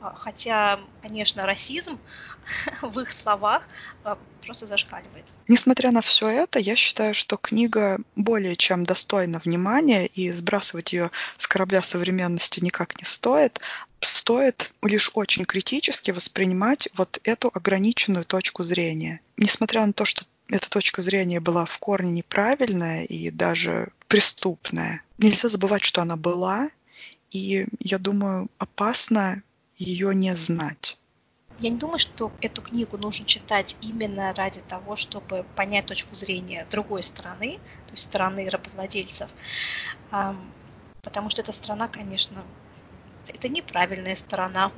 А, 0.00 0.14
хотя, 0.16 0.80
конечно, 1.02 1.46
расизм 1.46 1.98
в 2.82 2.98
их 3.00 3.12
словах 3.12 3.68
э, 4.04 4.16
просто 4.40 4.66
зашкаливает. 4.66 5.26
Несмотря 5.48 5.90
на 5.90 6.00
все 6.00 6.28
это, 6.28 6.58
я 6.58 6.76
считаю, 6.76 7.14
что 7.14 7.36
книга 7.36 7.98
более 8.16 8.56
чем 8.56 8.84
достойна 8.84 9.40
внимания, 9.44 10.06
и 10.06 10.32
сбрасывать 10.32 10.92
ее 10.92 11.10
с 11.36 11.46
корабля 11.46 11.82
современности 11.82 12.60
никак 12.70 12.98
не 13.00 13.04
стоит. 13.04 13.60
Стоит 14.00 14.72
лишь 14.82 15.10
очень 15.14 15.44
критически 15.44 16.12
воспринимать 16.12 16.88
вот 16.94 17.20
эту 17.24 17.50
ограниченную 17.52 18.24
точку 18.24 18.62
зрения. 18.62 19.20
Несмотря 19.36 19.84
на 19.84 19.92
то, 19.92 20.04
что 20.04 20.24
эта 20.48 20.70
точка 20.70 21.02
зрения 21.02 21.40
была 21.40 21.64
в 21.64 21.78
корне 21.78 22.12
неправильная 22.12 23.04
и 23.04 23.30
даже 23.30 23.88
преступная, 24.08 25.02
нельзя 25.18 25.48
забывать, 25.48 25.84
что 25.84 26.00
она 26.02 26.16
была, 26.16 26.70
и 27.30 27.66
я 27.80 27.98
думаю, 27.98 28.48
опасно 28.58 29.42
ее 29.76 30.14
не 30.14 30.34
знать. 30.36 30.96
Я 31.58 31.68
не 31.68 31.76
думаю, 31.76 31.98
что 31.98 32.32
эту 32.40 32.62
книгу 32.62 32.96
нужно 32.96 33.26
читать 33.26 33.76
именно 33.82 34.32
ради 34.32 34.60
того, 34.60 34.96
чтобы 34.96 35.44
понять 35.56 35.86
точку 35.86 36.14
зрения 36.14 36.66
другой 36.70 37.02
страны, 37.02 37.58
то 37.86 37.92
есть 37.92 38.04
страны 38.04 38.48
рабовладельцев, 38.48 39.30
потому 41.02 41.30
что 41.30 41.42
эта 41.42 41.52
страна, 41.52 41.88
конечно, 41.88 42.42
это 43.28 43.48
неправильная 43.48 44.14
сторона. 44.14 44.72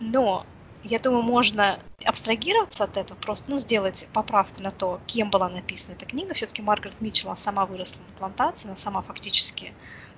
Но 0.00 0.46
я 0.82 0.98
думаю, 0.98 1.22
можно 1.22 1.80
абстрагироваться 2.04 2.84
от 2.84 2.96
этого, 2.98 3.16
просто 3.16 3.50
ну, 3.50 3.58
сделать 3.58 4.06
поправку 4.12 4.62
на 4.62 4.70
то, 4.70 5.00
кем 5.06 5.30
была 5.30 5.48
написана 5.48 5.94
эта 5.94 6.04
книга. 6.04 6.34
Все-таки 6.34 6.60
Маргарет 6.60 7.00
Митчелл, 7.00 7.36
сама 7.36 7.64
выросла 7.64 8.02
на 8.02 8.18
плантации, 8.18 8.68
она 8.68 8.76
сама 8.76 9.00
фактически 9.00 9.72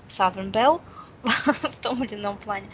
Southern 0.09 0.51
Belle, 0.51 0.81
в 1.23 1.77
том 1.83 2.03
или 2.05 2.15
ином 2.15 2.37
плане. 2.39 2.69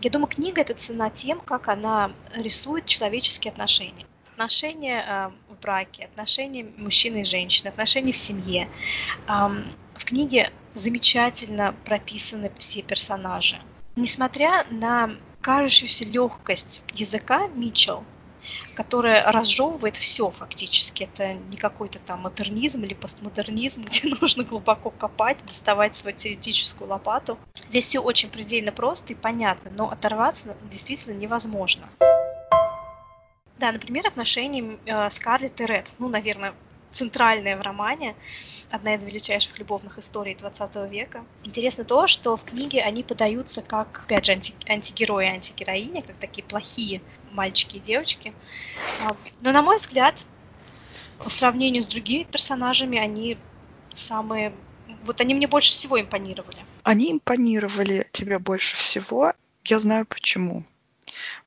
Я 0.00 0.10
думаю, 0.10 0.28
книга 0.28 0.60
это 0.60 0.74
цена 0.74 1.10
тем, 1.10 1.40
как 1.40 1.68
она 1.68 2.12
рисует 2.34 2.86
человеческие 2.86 3.50
отношения. 3.50 4.06
Отношения 4.36 5.02
э, 5.02 5.30
в 5.48 5.58
браке, 5.62 6.04
отношения 6.04 6.62
мужчины 6.76 7.22
и 7.22 7.24
женщины, 7.24 7.68
отношения 7.68 8.12
в 8.12 8.18
семье. 8.18 8.68
Эм, 9.28 9.64
в 9.94 10.04
книге 10.04 10.52
замечательно 10.74 11.74
прописаны 11.86 12.52
все 12.58 12.82
персонажи. 12.82 13.58
Несмотря 13.96 14.66
на 14.70 15.16
кажущуюся 15.40 16.04
легкость 16.04 16.82
языка 16.92 17.48
Митчелл, 17.48 18.04
которая 18.74 19.24
разжевывает 19.32 19.96
все 19.96 20.28
фактически. 20.28 21.04
Это 21.04 21.32
не 21.32 21.56
какой-то 21.56 21.98
там 21.98 22.20
модернизм 22.20 22.84
или 22.84 22.92
постмодернизм, 22.92 23.84
где 23.86 24.14
нужно 24.20 24.44
глубоко 24.44 24.90
копать, 24.90 25.38
доставать 25.46 25.94
свою 25.94 26.14
теоретическую 26.14 26.90
лопату. 26.90 27.38
Здесь 27.70 27.86
все 27.86 28.00
очень 28.00 28.28
предельно 28.28 28.70
просто 28.70 29.14
и 29.14 29.16
понятно, 29.16 29.70
но 29.74 29.90
оторваться 29.90 30.54
действительно 30.70 31.14
невозможно. 31.14 31.88
Да, 33.58 33.72
например, 33.72 34.06
отношения 34.06 34.78
э, 34.84 35.10
Скарлетт 35.10 35.60
и 35.60 35.66
Ред. 35.66 35.92
Ну, 35.98 36.08
наверное, 36.08 36.54
центральная 36.96 37.56
в 37.56 37.60
романе, 37.60 38.16
одна 38.70 38.94
из 38.94 39.02
величайших 39.02 39.58
любовных 39.58 39.98
историй 39.98 40.34
20 40.34 40.90
века. 40.90 41.24
Интересно 41.44 41.84
то, 41.84 42.06
что 42.06 42.36
в 42.36 42.44
книге 42.44 42.82
они 42.82 43.02
подаются 43.02 43.62
как, 43.62 44.02
опять 44.04 44.26
же, 44.26 44.32
анти 44.32 44.54
антигерои 44.68 45.26
антигероини, 45.26 46.00
как 46.00 46.16
такие 46.16 46.44
плохие 46.44 47.02
мальчики 47.32 47.76
и 47.76 47.80
девочки. 47.80 48.32
А, 49.04 49.14
но, 49.40 49.52
на 49.52 49.62
мой 49.62 49.76
взгляд, 49.76 50.24
по 51.18 51.30
сравнению 51.30 51.82
с 51.82 51.86
другими 51.86 52.24
персонажами, 52.24 52.98
они 52.98 53.36
самые... 53.92 54.52
Вот 55.04 55.20
они 55.20 55.34
мне 55.34 55.46
больше 55.46 55.72
всего 55.72 56.00
импонировали. 56.00 56.58
Они 56.82 57.12
импонировали 57.12 58.06
тебе 58.12 58.38
больше 58.38 58.76
всего. 58.76 59.32
Я 59.64 59.78
знаю 59.80 60.06
почему. 60.06 60.64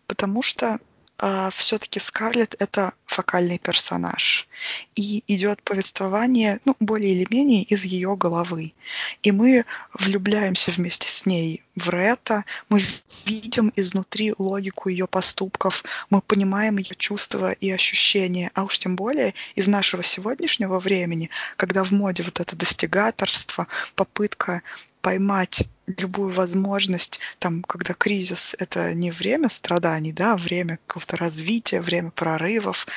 Потому 0.08 0.42
что 0.42 0.80
а, 1.22 1.50
все-таки 1.52 2.00
Скарлетт 2.00 2.56
это 2.60 2.94
фокальный 3.06 3.60
персонаж. 3.60 4.48
И 4.96 5.22
идет 5.28 5.62
повествование, 5.64 6.62
ну, 6.64 6.78
более 6.80 7.14
или 7.14 7.28
менее 7.30 7.64
из 7.64 7.84
ее 7.84 8.16
головы. 8.16 8.74
И 9.22 9.34
мы 9.34 9.66
влюбляемся 9.94 10.72
вместе 10.72 11.10
с 11.10 11.26
ней 11.26 11.62
в 11.76 11.90
Рета, 11.90 12.46
мы 12.70 12.82
видим 13.26 13.74
изнутри 13.76 14.34
логику 14.38 14.88
ее 14.88 15.08
поступков, 15.08 15.84
мы 16.10 16.22
понимаем 16.22 16.78
ее 16.78 16.96
чувства 16.96 17.52
и 17.52 17.70
ощущения, 17.70 18.50
а 18.54 18.64
уж 18.64 18.80
тем 18.80 18.96
более 18.96 19.34
из 19.56 19.68
нашего 19.68 20.04
сегодняшнего 20.04 20.80
времени, 20.80 21.30
когда 21.58 21.84
в 21.84 21.92
моде 21.92 22.24
вот 22.24 22.40
это 22.40 22.56
достигаторство, 22.56 23.68
попытка 23.96 24.62
поймать 25.02 25.64
любую 25.88 26.34
возможность, 26.34 27.20
там, 27.40 27.64
когда 27.64 27.94
кризис— 27.94 28.56
это 28.60 28.94
не 28.94 29.12
время 29.12 29.50
страданий, 29.50 30.14
да, 30.14 30.34
а 30.34 30.38
время 30.38 30.80
какого-то 30.86 31.18
развития, 31.18 31.82
время 31.82 32.12
прорывов, 32.12 32.88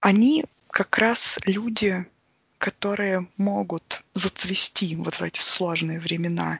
они 0.00 0.44
как 0.70 0.98
раз 0.98 1.38
люди, 1.44 2.06
которые 2.58 3.28
могут 3.36 4.02
зацвести 4.14 4.96
вот 4.96 5.14
в 5.14 5.22
эти 5.22 5.40
сложные 5.40 6.00
времена, 6.00 6.58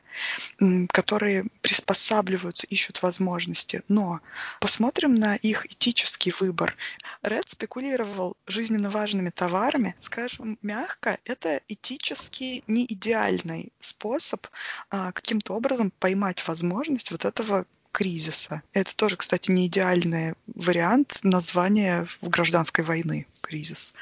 которые 0.92 1.44
приспосабливаются, 1.60 2.66
ищут 2.68 3.02
возможности. 3.02 3.82
Но 3.88 4.20
посмотрим 4.60 5.16
на 5.16 5.34
их 5.34 5.66
этический 5.66 6.32
выбор. 6.38 6.76
Ред 7.22 7.50
спекулировал 7.50 8.36
жизненно 8.46 8.90
важными 8.90 9.30
товарами. 9.30 9.96
Скажем 9.98 10.56
мягко, 10.62 11.18
это 11.24 11.60
этически 11.68 12.62
не 12.68 12.84
идеальный 12.84 13.72
способ 13.80 14.46
а, 14.90 15.10
каким-то 15.12 15.54
образом 15.54 15.92
поймать 15.98 16.46
возможность 16.46 17.10
вот 17.10 17.24
этого 17.24 17.66
кризиса. 17.92 18.62
Это 18.72 18.94
тоже, 18.96 19.16
кстати, 19.16 19.50
не 19.50 19.66
идеальный 19.66 20.34
вариант 20.54 21.20
названия 21.22 22.08
гражданской 22.22 22.84
войны 22.84 23.26
кризис 23.40 23.92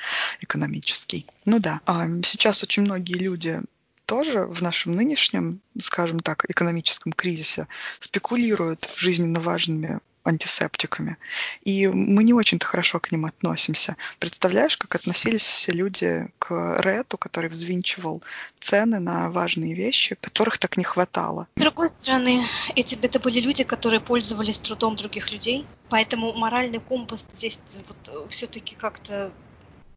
экономический. 0.41 1.27
Ну 1.45 1.59
да, 1.59 1.81
а 1.87 2.07
сейчас 2.23 2.63
очень 2.63 2.83
многие 2.83 3.19
люди 3.19 3.61
тоже 4.07 4.45
в 4.45 4.63
нашем 4.63 4.95
нынешнем, 4.95 5.61
скажем 5.79 6.21
так, 6.21 6.49
экономическом 6.49 7.13
кризисе 7.13 7.67
спекулируют 7.99 8.89
жизненно 8.97 9.41
важными 9.41 9.99
антисептиками. 10.27 11.17
И 11.63 11.87
мы 11.89 12.25
не 12.25 12.33
очень-то 12.33 12.67
хорошо 12.67 13.01
к 13.01 13.13
ним 13.13 13.27
относимся. 13.27 13.97
Представляешь, 14.19 14.77
как 14.77 14.95
относились 14.95 15.43
все 15.43 15.73
люди 15.73 16.29
к 16.39 16.81
Рету, 16.81 17.19
который 17.19 17.49
взвинчивал 17.49 18.23
цены 18.61 18.99
на 18.99 19.31
важные 19.31 19.75
вещи, 19.75 20.17
которых 20.21 20.59
так 20.59 20.77
не 20.77 20.85
хватало. 20.85 21.47
С 21.57 21.61
другой 21.61 21.89
стороны, 21.89 22.45
эти 22.75 22.97
это 23.01 23.21
были 23.21 23.41
люди, 23.41 23.65
которые 23.65 24.01
пользовались 24.01 24.59
трудом 24.59 24.97
других 24.97 25.31
людей, 25.31 25.67
поэтому 25.89 26.33
моральный 26.33 26.81
компас 26.81 27.27
здесь 27.33 27.61
вот 27.89 27.97
э, 28.09 28.29
все-таки 28.31 28.75
как-то, 28.75 29.33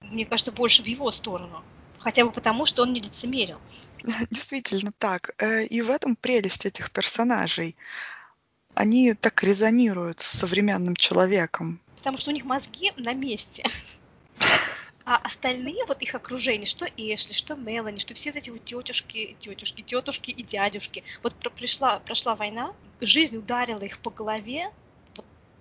мне 0.01 0.25
кажется, 0.25 0.51
больше 0.51 0.83
в 0.83 0.87
его 0.87 1.11
сторону. 1.11 1.63
Хотя 1.99 2.23
бы 2.25 2.31
потому, 2.31 2.65
что 2.65 2.83
он 2.83 2.93
не 2.93 3.01
лицемерил. 3.01 3.57
Действительно 4.29 4.91
так. 4.97 5.31
Э, 5.37 5.65
и 5.65 5.81
в 5.81 5.89
этом 5.89 6.15
прелесть 6.15 6.65
этих 6.65 6.91
персонажей 6.91 7.75
они 8.73 9.13
так 9.13 9.43
резонируют 9.43 10.19
с 10.19 10.27
современным 10.27 10.95
человеком. 10.95 11.79
Потому 11.97 12.17
что 12.17 12.31
у 12.31 12.33
них 12.33 12.45
мозги 12.45 12.93
на 12.97 13.13
месте. 13.13 13.63
А 15.05 15.17
остальные, 15.17 15.85
вот 15.87 16.01
их 16.01 16.13
окружение, 16.13 16.67
что 16.67 16.85
Эшли, 16.85 17.33
что 17.33 17.55
Мелани, 17.55 17.97
что 17.97 18.13
все 18.13 18.29
эти 18.29 18.51
вот 18.51 18.63
тетушки, 18.63 19.35
тетушки, 19.39 19.81
тетушки 19.81 20.29
и 20.29 20.43
дядюшки. 20.43 21.03
Вот 21.23 21.33
пришла, 21.55 21.99
прошла 21.99 22.35
война, 22.35 22.73
жизнь 23.01 23.37
ударила 23.37 23.81
их 23.81 23.97
по 23.97 24.11
голове, 24.11 24.71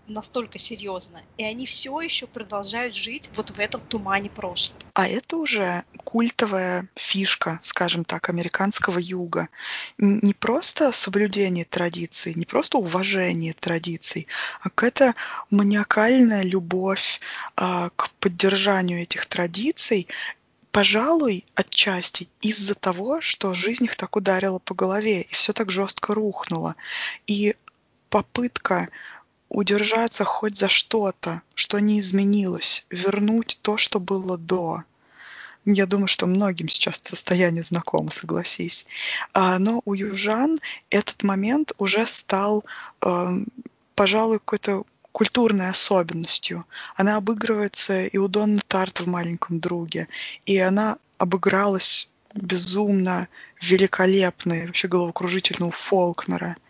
настолько 0.08 0.58
серьезно, 0.58 1.22
и 1.36 1.44
они 1.44 1.66
все 1.66 2.00
еще 2.00 2.26
продолжают 2.26 2.94
жить 2.94 3.30
вот 3.34 3.50
в 3.50 3.58
этом 3.58 3.80
тумане 3.80 4.30
прошлого. 4.30 4.78
А 4.94 5.06
это 5.06 5.36
уже 5.36 5.84
культовая 6.04 6.88
фишка, 6.96 7.60
скажем 7.62 8.04
так, 8.04 8.28
американского 8.28 8.98
юга. 8.98 9.48
Не 9.98 10.34
просто 10.34 10.92
соблюдение 10.92 11.64
традиций, 11.64 12.34
не 12.34 12.44
просто 12.44 12.78
уважение 12.78 13.54
традиций, 13.54 14.26
а 14.60 14.70
какая-то 14.70 15.14
маниакальная 15.50 16.42
любовь 16.42 17.20
а, 17.56 17.90
к 17.90 18.10
поддержанию 18.20 19.02
этих 19.02 19.26
традиций, 19.26 20.08
пожалуй, 20.72 21.44
отчасти 21.54 22.28
из-за 22.40 22.74
того, 22.74 23.20
что 23.20 23.54
жизнь 23.54 23.84
их 23.84 23.96
так 23.96 24.16
ударила 24.16 24.58
по 24.58 24.74
голове, 24.74 25.22
и 25.22 25.32
все 25.32 25.52
так 25.52 25.70
жестко 25.70 26.14
рухнуло. 26.14 26.76
И 27.26 27.56
попытка 28.10 28.88
удержаться 29.48 30.24
хоть 30.24 30.56
за 30.56 30.68
что-то, 30.68 31.42
что 31.54 31.78
не 31.78 32.00
изменилось, 32.00 32.86
вернуть 32.90 33.58
то, 33.62 33.76
что 33.76 33.98
было 34.00 34.36
до. 34.36 34.84
Я 35.64 35.86
думаю, 35.86 36.08
что 36.08 36.26
многим 36.26 36.68
сейчас 36.68 37.00
состояние 37.04 37.62
знакомо, 37.62 38.10
согласись. 38.10 38.86
А, 39.32 39.58
но 39.58 39.82
у 39.84 39.94
южан 39.94 40.60
этот 40.90 41.22
момент 41.22 41.72
уже 41.78 42.06
стал, 42.06 42.64
эм, 43.02 43.46
пожалуй, 43.94 44.38
какой-то 44.38 44.84
культурной 45.12 45.68
особенностью. 45.68 46.64
Она 46.96 47.16
обыгрывается 47.16 48.04
и 48.04 48.16
у 48.18 48.28
Донны 48.28 48.60
Тарт 48.66 49.00
в 49.00 49.06
«Маленьком 49.06 49.60
друге», 49.60 50.08
и 50.46 50.58
она 50.58 50.98
обыгралась 51.18 52.08
безумно 52.34 53.28
великолепно 53.60 54.52
и 54.52 54.66
вообще 54.66 54.88
головокружительно 54.88 55.66
у 55.66 55.70
Фолкнера– 55.70 56.56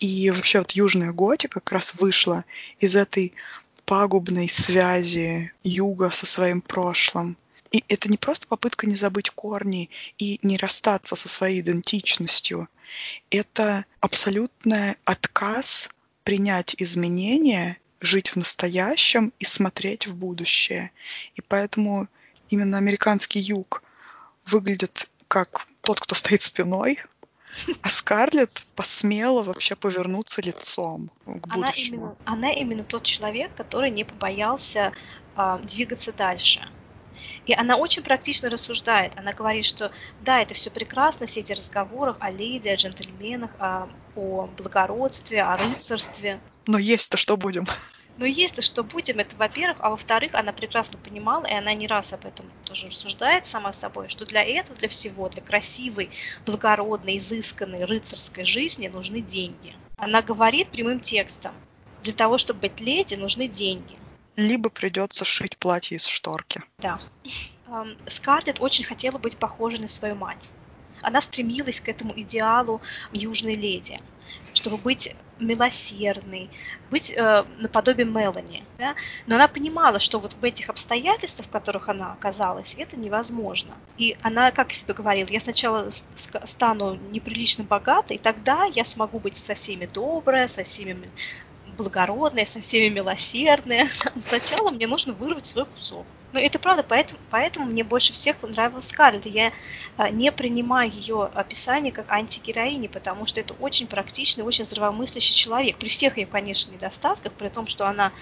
и 0.00 0.30
вообще 0.30 0.58
вот 0.58 0.72
южная 0.72 1.12
готика 1.12 1.60
как 1.60 1.72
раз 1.72 1.94
вышла 1.94 2.44
из 2.78 2.96
этой 2.96 3.34
пагубной 3.84 4.48
связи 4.48 5.52
юга 5.62 6.10
со 6.10 6.26
своим 6.26 6.60
прошлым. 6.60 7.36
И 7.70 7.84
это 7.88 8.10
не 8.10 8.16
просто 8.16 8.46
попытка 8.46 8.86
не 8.86 8.96
забыть 8.96 9.30
корни 9.30 9.90
и 10.18 10.38
не 10.42 10.56
расстаться 10.56 11.16
со 11.16 11.28
своей 11.28 11.60
идентичностью. 11.60 12.68
Это 13.30 13.84
абсолютный 14.00 14.96
отказ 15.04 15.90
принять 16.24 16.74
изменения, 16.78 17.78
жить 18.00 18.30
в 18.30 18.36
настоящем 18.36 19.32
и 19.38 19.44
смотреть 19.44 20.06
в 20.06 20.14
будущее. 20.14 20.90
И 21.34 21.40
поэтому 21.40 22.08
именно 22.48 22.78
американский 22.78 23.40
юг 23.40 23.82
выглядит 24.46 25.10
как 25.26 25.66
тот, 25.82 26.00
кто 26.00 26.14
стоит 26.14 26.42
спиной 26.42 27.00
а 27.82 27.88
Скарлетт 27.88 28.66
посмела 28.74 29.42
вообще 29.42 29.76
повернуться 29.76 30.40
лицом 30.42 31.10
к 31.24 31.46
будущему. 31.46 31.56
Она 31.56 31.70
именно, 31.70 32.16
она 32.24 32.52
именно 32.52 32.84
тот 32.84 33.02
человек, 33.02 33.54
который 33.54 33.90
не 33.90 34.04
побоялся 34.04 34.92
э, 35.36 35.58
двигаться 35.62 36.12
дальше. 36.12 36.68
И 37.46 37.54
она 37.54 37.76
очень 37.76 38.02
практично 38.02 38.50
рассуждает. 38.50 39.14
Она 39.16 39.32
говорит, 39.32 39.64
что 39.64 39.90
да, 40.20 40.42
это 40.42 40.54
все 40.54 40.70
прекрасно, 40.70 41.26
все 41.26 41.40
эти 41.40 41.52
разговоры 41.52 42.14
о 42.20 42.30
леди, 42.30 42.68
о 42.68 42.76
джентльменах, 42.76 43.50
о, 43.58 43.88
о 44.14 44.46
благородстве, 44.46 45.42
о 45.42 45.56
рыцарстве. 45.56 46.40
Но 46.66 46.78
есть-то 46.78 47.16
что 47.16 47.36
будем? 47.36 47.64
Но 48.18 48.26
если 48.26 48.60
что 48.62 48.82
будем, 48.82 49.20
это 49.20 49.36
во-первых, 49.36 49.78
а 49.80 49.90
во-вторых, 49.90 50.34
она 50.34 50.52
прекрасно 50.52 50.98
понимала, 50.98 51.46
и 51.46 51.54
она 51.54 51.72
не 51.72 51.86
раз 51.86 52.12
об 52.12 52.26
этом 52.26 52.50
тоже 52.64 52.88
рассуждает 52.88 53.46
сама 53.46 53.72
собой, 53.72 54.08
что 54.08 54.26
для 54.26 54.42
этого, 54.42 54.76
для 54.76 54.88
всего, 54.88 55.28
для 55.28 55.40
красивой, 55.40 56.10
благородной, 56.44 57.16
изысканной, 57.16 57.84
рыцарской 57.84 58.42
жизни 58.42 58.88
нужны 58.88 59.20
деньги. 59.20 59.74
Она 59.98 60.20
говорит 60.20 60.70
прямым 60.70 60.98
текстом, 60.98 61.54
для 62.02 62.12
того, 62.12 62.38
чтобы 62.38 62.60
быть 62.60 62.80
леди, 62.80 63.14
нужны 63.14 63.46
деньги. 63.46 63.96
Либо 64.36 64.68
придется 64.68 65.24
шить 65.24 65.56
платье 65.56 65.96
из 65.96 66.04
шторки. 66.04 66.62
Да. 66.78 67.00
Скарлетт 68.08 68.60
очень 68.60 68.84
хотела 68.84 69.18
быть 69.18 69.36
похожей 69.36 69.78
на 69.78 69.88
свою 69.88 70.16
мать. 70.16 70.52
Она 71.02 71.20
стремилась 71.20 71.80
к 71.80 71.88
этому 71.88 72.12
идеалу 72.16 72.80
южной 73.12 73.54
леди 73.54 74.00
чтобы 74.54 74.76
быть 74.76 75.14
милосердной, 75.38 76.50
быть 76.90 77.12
э, 77.12 77.44
наподобие 77.58 78.06
Мелани. 78.06 78.64
Да? 78.78 78.96
Но 79.26 79.36
она 79.36 79.46
понимала, 79.46 80.00
что 80.00 80.18
вот 80.18 80.34
в 80.34 80.44
этих 80.44 80.68
обстоятельствах, 80.68 81.46
в 81.46 81.50
которых 81.50 81.88
она 81.88 82.12
оказалась, 82.12 82.74
это 82.76 82.96
невозможно. 82.96 83.76
И 83.96 84.16
она, 84.22 84.50
как 84.50 84.72
себе 84.72 84.94
говорила, 84.94 85.28
я 85.30 85.38
сначала 85.38 85.88
стану 85.90 86.96
неприлично 87.12 87.64
богатой, 87.64 88.18
тогда 88.18 88.64
я 88.64 88.84
смогу 88.84 89.20
быть 89.20 89.36
со 89.36 89.54
всеми 89.54 89.86
добрая, 89.86 90.48
со 90.48 90.64
всеми 90.64 91.08
благородная, 91.78 92.44
со 92.44 92.60
всеми 92.60 92.92
милосердная. 92.92 93.86
Сначала 94.20 94.70
мне 94.70 94.86
нужно 94.86 95.14
вырвать 95.14 95.46
свой 95.46 95.64
кусок. 95.64 96.06
Но 96.32 96.40
это 96.40 96.58
правда, 96.58 96.82
поэтому, 96.82 97.20
поэтому 97.30 97.66
мне 97.66 97.84
больше 97.84 98.12
всех 98.12 98.36
понравилась 98.36 98.88
Скарлетт. 98.88 99.24
Я 99.24 99.52
а, 99.96 100.10
не 100.10 100.30
принимаю 100.30 100.90
ее 100.90 101.24
описание 101.24 101.90
как 101.90 102.12
антигероини, 102.12 102.88
потому 102.88 103.24
что 103.24 103.40
это 103.40 103.54
очень 103.54 103.86
практичный, 103.86 104.44
очень 104.44 104.64
здравомыслящий 104.64 105.32
человек. 105.32 105.76
При 105.76 105.88
всех 105.88 106.18
ее, 106.18 106.26
конечно, 106.26 106.72
недостатках, 106.72 107.32
при 107.32 107.48
том, 107.48 107.66
что 107.66 107.86
она 107.86 108.12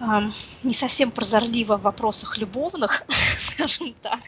эм, 0.00 0.32
не 0.62 0.72
совсем 0.72 1.10
прозорлива 1.10 1.76
в 1.76 1.82
вопросах 1.82 2.38
любовных, 2.38 3.04
скажем 3.08 3.94
так. 4.00 4.20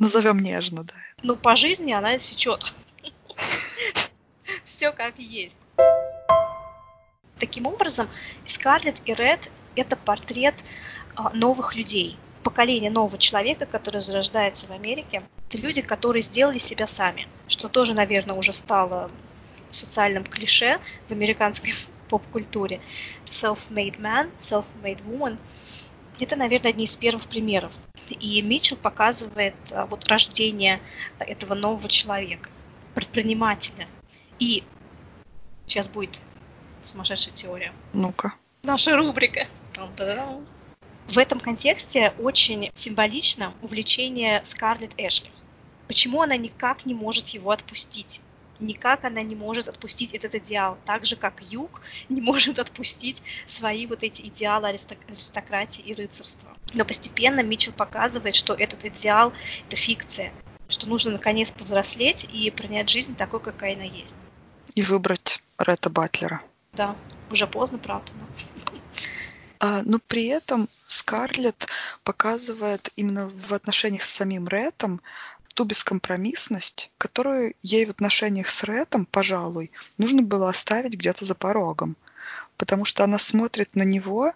Назовем 0.00 0.40
нежно, 0.40 0.82
да. 0.82 0.94
Но 1.22 1.36
по 1.36 1.54
жизни 1.54 1.92
она 1.92 2.18
сечет. 2.18 2.72
Все 4.64 4.90
как 4.90 5.18
есть. 5.18 5.56
Таким 7.38 7.66
образом, 7.66 8.08
Скарлетт 8.46 9.02
и 9.04 9.14
Ред– 9.14 9.50
это 9.76 9.96
портрет 9.96 10.64
а, 11.16 11.30
новых 11.30 11.74
людей, 11.74 12.16
поколение 12.44 12.90
нового 12.90 13.18
человека, 13.18 13.66
который 13.66 14.00
зарождается 14.00 14.68
в 14.68 14.70
Америке. 14.70 15.22
Это 15.48 15.58
люди, 15.58 15.82
которые 15.82 16.22
сделали 16.22 16.58
себя 16.58 16.86
сами, 16.86 17.26
что 17.48 17.68
тоже, 17.68 17.94
наверное, 17.94 18.36
уже 18.36 18.52
стало 18.52 19.10
социальным 19.70 20.24
клише 20.24 20.78
в 21.08 21.12
американской 21.12 21.72
поп-культуре. 22.08 22.80
Self-made 23.24 23.98
man, 23.98 24.30
self-made 24.40 25.04
woman– 25.04 25.38
это, 26.20 26.36
наверное, 26.36 26.70
одни 26.70 26.84
из 26.84 26.96
первых 26.96 27.26
примеров. 27.26 27.72
И 28.08 28.40
Митчелл 28.42 28.76
показывает 28.76 29.54
а, 29.72 29.86
вот 29.86 30.06
рождение 30.06 30.80
этого 31.18 31.54
нового 31.54 31.88
человека, 31.88 32.50
предпринимателя. 32.94 33.88
И 34.38 34.62
сейчас 35.66 35.88
будет 35.88 36.20
сумасшедшая 36.88 37.34
теория. 37.34 37.72
Ну-ка. 37.92 38.34
Наша 38.62 38.96
рубрика. 38.96 39.46
В 41.06 41.18
этом 41.18 41.38
контексте 41.38 42.14
очень 42.18 42.70
символично 42.74 43.52
увлечение 43.60 44.42
Скарлетт 44.44 44.94
Эшли. 44.96 45.30
Почему 45.86 46.22
она 46.22 46.36
никак 46.36 46.86
не 46.86 46.94
может 46.94 47.28
его 47.28 47.50
отпустить? 47.50 48.20
Никак 48.60 49.04
она 49.04 49.20
не 49.20 49.34
может 49.34 49.68
отпустить 49.68 50.14
этот 50.14 50.36
идеал, 50.36 50.78
так 50.86 51.04
же, 51.04 51.16
как 51.16 51.42
Юг 51.42 51.82
не 52.08 52.20
может 52.20 52.58
отпустить 52.58 53.20
свои 53.46 53.86
вот 53.86 54.02
эти 54.02 54.22
идеалы 54.22 54.68
аристократии 54.68 55.82
и 55.82 55.92
рыцарства. 55.92 56.50
Но 56.72 56.84
постепенно 56.84 57.40
Митчелл 57.42 57.72
показывает, 57.72 58.34
что 58.34 58.54
этот 58.54 58.84
идеал– 58.84 59.32
это 59.66 59.76
фикция, 59.76 60.32
что 60.68 60.88
нужно 60.88 61.12
наконец 61.12 61.50
повзрослеть 61.50 62.26
и 62.32 62.50
принять 62.50 62.88
жизнь 62.88 63.16
такой, 63.16 63.40
какая 63.40 63.74
она 63.74 63.84
есть. 63.84 64.16
И 64.74 64.82
выбрать 64.82 65.42
Ретта 65.58 65.90
Батлера. 65.90 66.40
Да, 66.76 66.96
уже 67.30 67.46
поздно, 67.46 67.78
правда. 67.78 68.12
Но... 68.18 68.26
А, 69.60 69.82
но 69.82 69.98
при 69.98 70.26
этом 70.26 70.68
Скарлетт 70.86 71.68
показывает 72.02 72.90
именно 72.96 73.28
в 73.28 73.54
отношениях 73.54 74.02
с 74.02 74.12
самим 74.12 74.46
Рэтом 74.46 75.00
ту 75.54 75.64
бескомпромиссность, 75.64 76.90
которую 76.98 77.54
ей 77.62 77.86
в 77.86 77.90
отношениях 77.90 78.48
с 78.48 78.62
Рэтом, 78.64 79.06
пожалуй, 79.06 79.70
нужно 79.98 80.22
было 80.22 80.50
оставить 80.50 80.94
где-то 80.94 81.24
за 81.24 81.34
порогом. 81.34 81.96
Потому 82.56 82.84
что 82.84 83.04
она 83.04 83.18
смотрит 83.18 83.74
на 83.74 83.82
него 83.82 84.32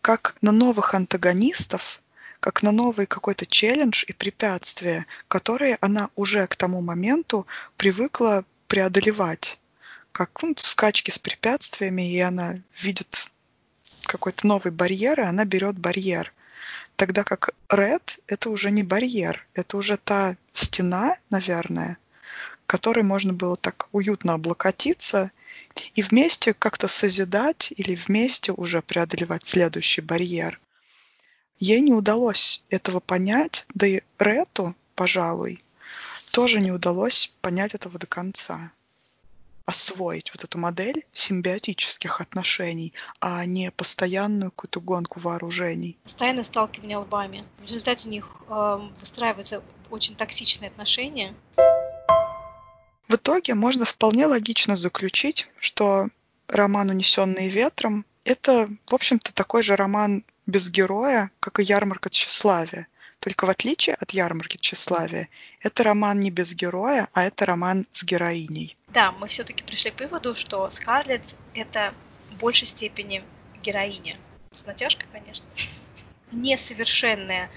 как 0.00 0.36
на 0.40 0.52
новых 0.52 0.94
антагонистов, 0.94 2.00
как 2.40 2.62
на 2.62 2.72
новый 2.72 3.06
какой-то 3.06 3.46
челлендж 3.46 4.04
и 4.06 4.12
препятствия, 4.12 5.06
которые 5.28 5.76
она 5.80 6.08
уже 6.16 6.46
к 6.46 6.56
тому 6.56 6.80
моменту 6.80 7.46
привыкла 7.76 8.44
преодолевать. 8.66 9.59
Как 10.12 10.42
ну, 10.42 10.54
скачки 10.58 11.10
с 11.10 11.18
препятствиями, 11.18 12.12
и 12.12 12.18
она 12.18 12.60
видит 12.80 13.30
какой-то 14.02 14.46
новый 14.46 14.72
барьер, 14.72 15.20
и 15.20 15.24
она 15.24 15.44
берет 15.44 15.78
барьер. 15.78 16.32
Тогда 16.96 17.24
как 17.24 17.50
Red— 17.68 18.02
это 18.26 18.50
уже 18.50 18.70
не 18.70 18.82
барьер, 18.82 19.46
это 19.54 19.76
уже 19.76 19.96
та 19.96 20.36
стена, 20.52 21.16
наверное, 21.30 21.96
которой 22.66 23.04
можно 23.04 23.32
было 23.32 23.56
так 23.56 23.88
уютно 23.92 24.34
облокотиться 24.34 25.30
и 25.94 26.02
вместе 26.02 26.52
как-то 26.52 26.88
созидать 26.88 27.72
или 27.76 27.94
вместе 27.94 28.52
уже 28.52 28.82
преодолевать 28.82 29.44
следующий 29.44 30.00
барьер. 30.00 30.60
Ей 31.58 31.80
не 31.80 31.92
удалось 31.92 32.62
этого 32.68 33.00
понять, 33.00 33.64
да 33.74 33.86
и 33.86 34.00
Рету, 34.18 34.74
пожалуй, 34.94 35.62
тоже 36.32 36.60
не 36.60 36.72
удалось 36.72 37.32
понять 37.40 37.74
этого 37.74 37.98
до 37.98 38.06
конца 38.06 38.72
освоить 39.70 40.32
вот 40.34 40.42
эту 40.42 40.58
модель 40.58 41.04
симбиотических 41.12 42.20
отношений, 42.20 42.92
а 43.20 43.44
не 43.46 43.70
постоянную 43.70 44.50
какую-то 44.50 44.80
гонку 44.80 45.20
вооружений. 45.20 45.96
Постоянное 46.02 46.42
сталкивание 46.42 46.96
лбами. 46.98 47.44
В 47.60 47.62
результате 47.62 48.08
у 48.08 48.10
них 48.10 48.28
э, 48.48 48.78
выстраиваются 49.00 49.62
очень 49.88 50.16
токсичные 50.16 50.70
отношения. 50.70 51.36
В 53.06 53.14
итоге 53.14 53.54
можно 53.54 53.84
вполне 53.84 54.26
логично 54.26 54.74
заключить, 54.74 55.46
что 55.60 56.08
роман 56.48 56.90
«Унесенные 56.90 57.48
ветром»— 57.48 58.04
это, 58.24 58.68
в 58.86 58.94
общем-то, 58.94 59.32
такой 59.32 59.62
же 59.62 59.76
роман 59.76 60.24
без 60.46 60.68
героя, 60.68 61.30
как 61.38 61.60
и 61.60 61.62
«Ярмарка 61.62 62.10
тщеславия». 62.10 62.88
Только 63.20 63.44
в 63.44 63.50
отличие 63.50 63.94
от 63.96 64.12
ярмарки 64.12 64.56
тщеславия, 64.56 65.28
это 65.60 65.84
роман 65.84 66.20
не 66.20 66.30
без 66.30 66.54
героя, 66.54 67.08
а 67.12 67.24
это 67.24 67.44
роман 67.44 67.86
с 67.92 68.02
героиней. 68.02 68.76
Да, 68.88 69.12
мы 69.12 69.28
все-таки 69.28 69.62
пришли 69.62 69.90
к 69.90 70.00
выводу, 70.00 70.34
что 70.34 70.68
Скарлетт 70.70 71.36
это 71.54 71.94
в 72.30 72.38
большей 72.38 72.66
степени 72.66 73.22
героиня. 73.62 74.16
С 74.54 74.64
натяжкой, 74.64 75.06
конечно. 75.12 75.46
Несовершенная 76.32 77.50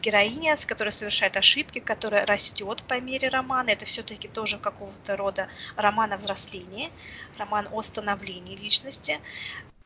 героиня, 0.00 0.56
с 0.56 0.64
которой 0.64 0.90
совершает 0.90 1.36
ошибки, 1.36 1.80
которая 1.80 2.24
растет 2.24 2.84
по 2.86 3.00
мере 3.00 3.28
романа. 3.28 3.70
Это 3.70 3.86
все-таки 3.86 4.28
тоже 4.28 4.58
какого-то 4.58 5.16
рода 5.16 5.48
роман 5.76 6.12
о 6.12 6.16
взрослении, 6.16 6.90
роман 7.38 7.68
о 7.72 7.82
становлении 7.82 8.56
личности. 8.56 9.20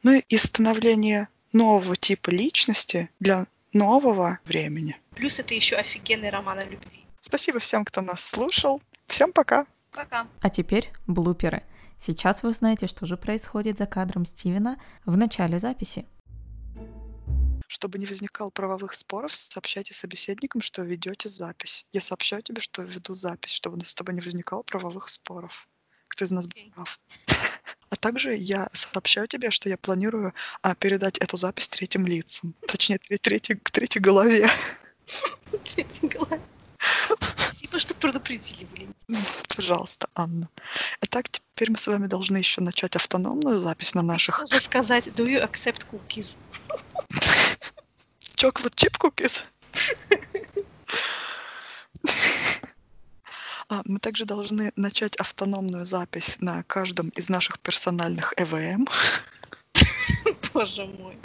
Ну 0.03 0.23
и 0.29 0.37
становление 0.37 1.29
нового 1.53 1.97
типа 1.97 2.31
личности 2.31 3.09
для 3.21 3.47
нового 3.73 4.39
времени. 4.45 4.97
Плюс 5.15 5.39
это 5.39 5.55
еще 5.55 5.77
офигенный 5.77 6.31
роман 6.31 6.59
о 6.59 6.65
любви. 6.65 7.07
Спасибо 7.21 7.59
всем, 7.59 7.85
кто 7.85 8.01
нас 8.01 8.25
слушал. 8.25 8.83
Всем 9.07 9.33
пока. 9.33 9.67
Пока. 9.93 10.27
А 10.41 10.51
теперь 10.51 10.91
блуперы. 11.07 11.63
Сейчас 12.01 12.43
вы 12.43 12.51
узнаете, 12.51 12.87
что 12.87 13.07
же 13.07 13.17
происходит 13.17 13.79
за 13.79 13.87
кадром 13.87 14.27
Стивена 14.27 14.79
в 15.05 15.17
начале 15.17 15.59
записи. 15.59 16.07
Чтобы 17.69 17.99
не 17.99 18.07
возникало 18.07 18.51
правовых 18.51 18.93
споров, 18.95 19.37
сообщайте 19.37 19.95
собеседникам, 19.95 20.61
что 20.61 20.83
ведете 20.83 21.29
запись. 21.29 21.87
Я 21.93 22.01
сообщаю 22.01 22.43
тебе, 22.43 22.61
что 22.61 22.83
веду 22.83 23.15
запись, 23.15 23.53
чтобы 23.53 23.77
у 23.77 23.79
нас 23.79 23.89
с 23.89 23.95
тобой 23.95 24.15
не 24.15 24.21
возникало 24.21 24.63
правовых 24.63 25.09
споров. 25.09 25.69
Кто 26.09 26.25
из 26.25 26.33
нас 26.33 26.47
okay. 26.49 26.73
прав? 26.73 26.99
Также 28.03 28.35
я 28.35 28.69
сообщаю 28.73 29.29
тебе, 29.29 29.53
что 29.53 29.69
я 29.69 29.77
планирую 29.77 30.35
а, 30.61 30.75
передать 30.75 31.19
эту 31.19 31.37
запись 31.37 31.69
третьим 31.69 32.05
лицам. 32.05 32.53
Точнее, 32.67 32.99
третьей, 32.99 33.55
к 33.55 33.71
третьей 33.71 34.03
голове. 34.03 34.51
Третьей 35.65 36.09
голове. 36.09 36.41
Спасибо, 36.79 37.79
что 37.79 37.95
предупредили, 37.95 38.67
блин. 38.75 38.93
Пожалуйста, 39.55 40.09
Анна. 40.17 40.49
Итак, 41.03 41.29
теперь 41.29 41.71
мы 41.71 41.79
с 41.79 41.87
вами 41.87 42.09
должны 42.09 42.39
еще 42.39 42.61
начать 42.61 42.97
автономную 42.97 43.61
запись 43.61 43.95
на 43.95 44.03
наших... 44.03 44.41
Можно 44.41 44.59
сказать, 44.59 45.07
do 45.07 45.25
you 45.25 45.41
accept 45.41 45.87
cookies? 45.89 46.39
Chocolate 48.35 48.75
chip 48.75 48.99
cookies? 48.99 49.43
А, 53.73 53.81
мы 53.87 53.99
также 54.01 54.27
должны 54.27 54.71
начать 54.77 55.17
автономную 55.17 55.87
запись 55.87 56.37
на 56.41 56.63
каждом 56.65 57.09
из 57.09 57.31
наших 57.31 57.59
персональных 57.59 58.35
ЭВМ. 58.37 58.87
Боже 60.53 60.85
мой. 60.85 61.17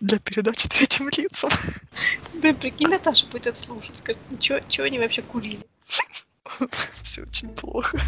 Для 0.00 0.18
передачи 0.18 0.68
третьим 0.68 1.08
лицам. 1.08 1.48
Да, 2.34 2.52
прикинь, 2.52 2.88
Наташа 2.88 3.26
будет 3.28 3.56
слушать. 3.56 4.02
Как, 4.02 4.18
чё 4.38 4.84
они 4.84 4.98
вообще 4.98 5.22
курили? 5.22 5.66
Все 7.02 7.22
очень 7.22 7.48
плохо. 7.48 7.98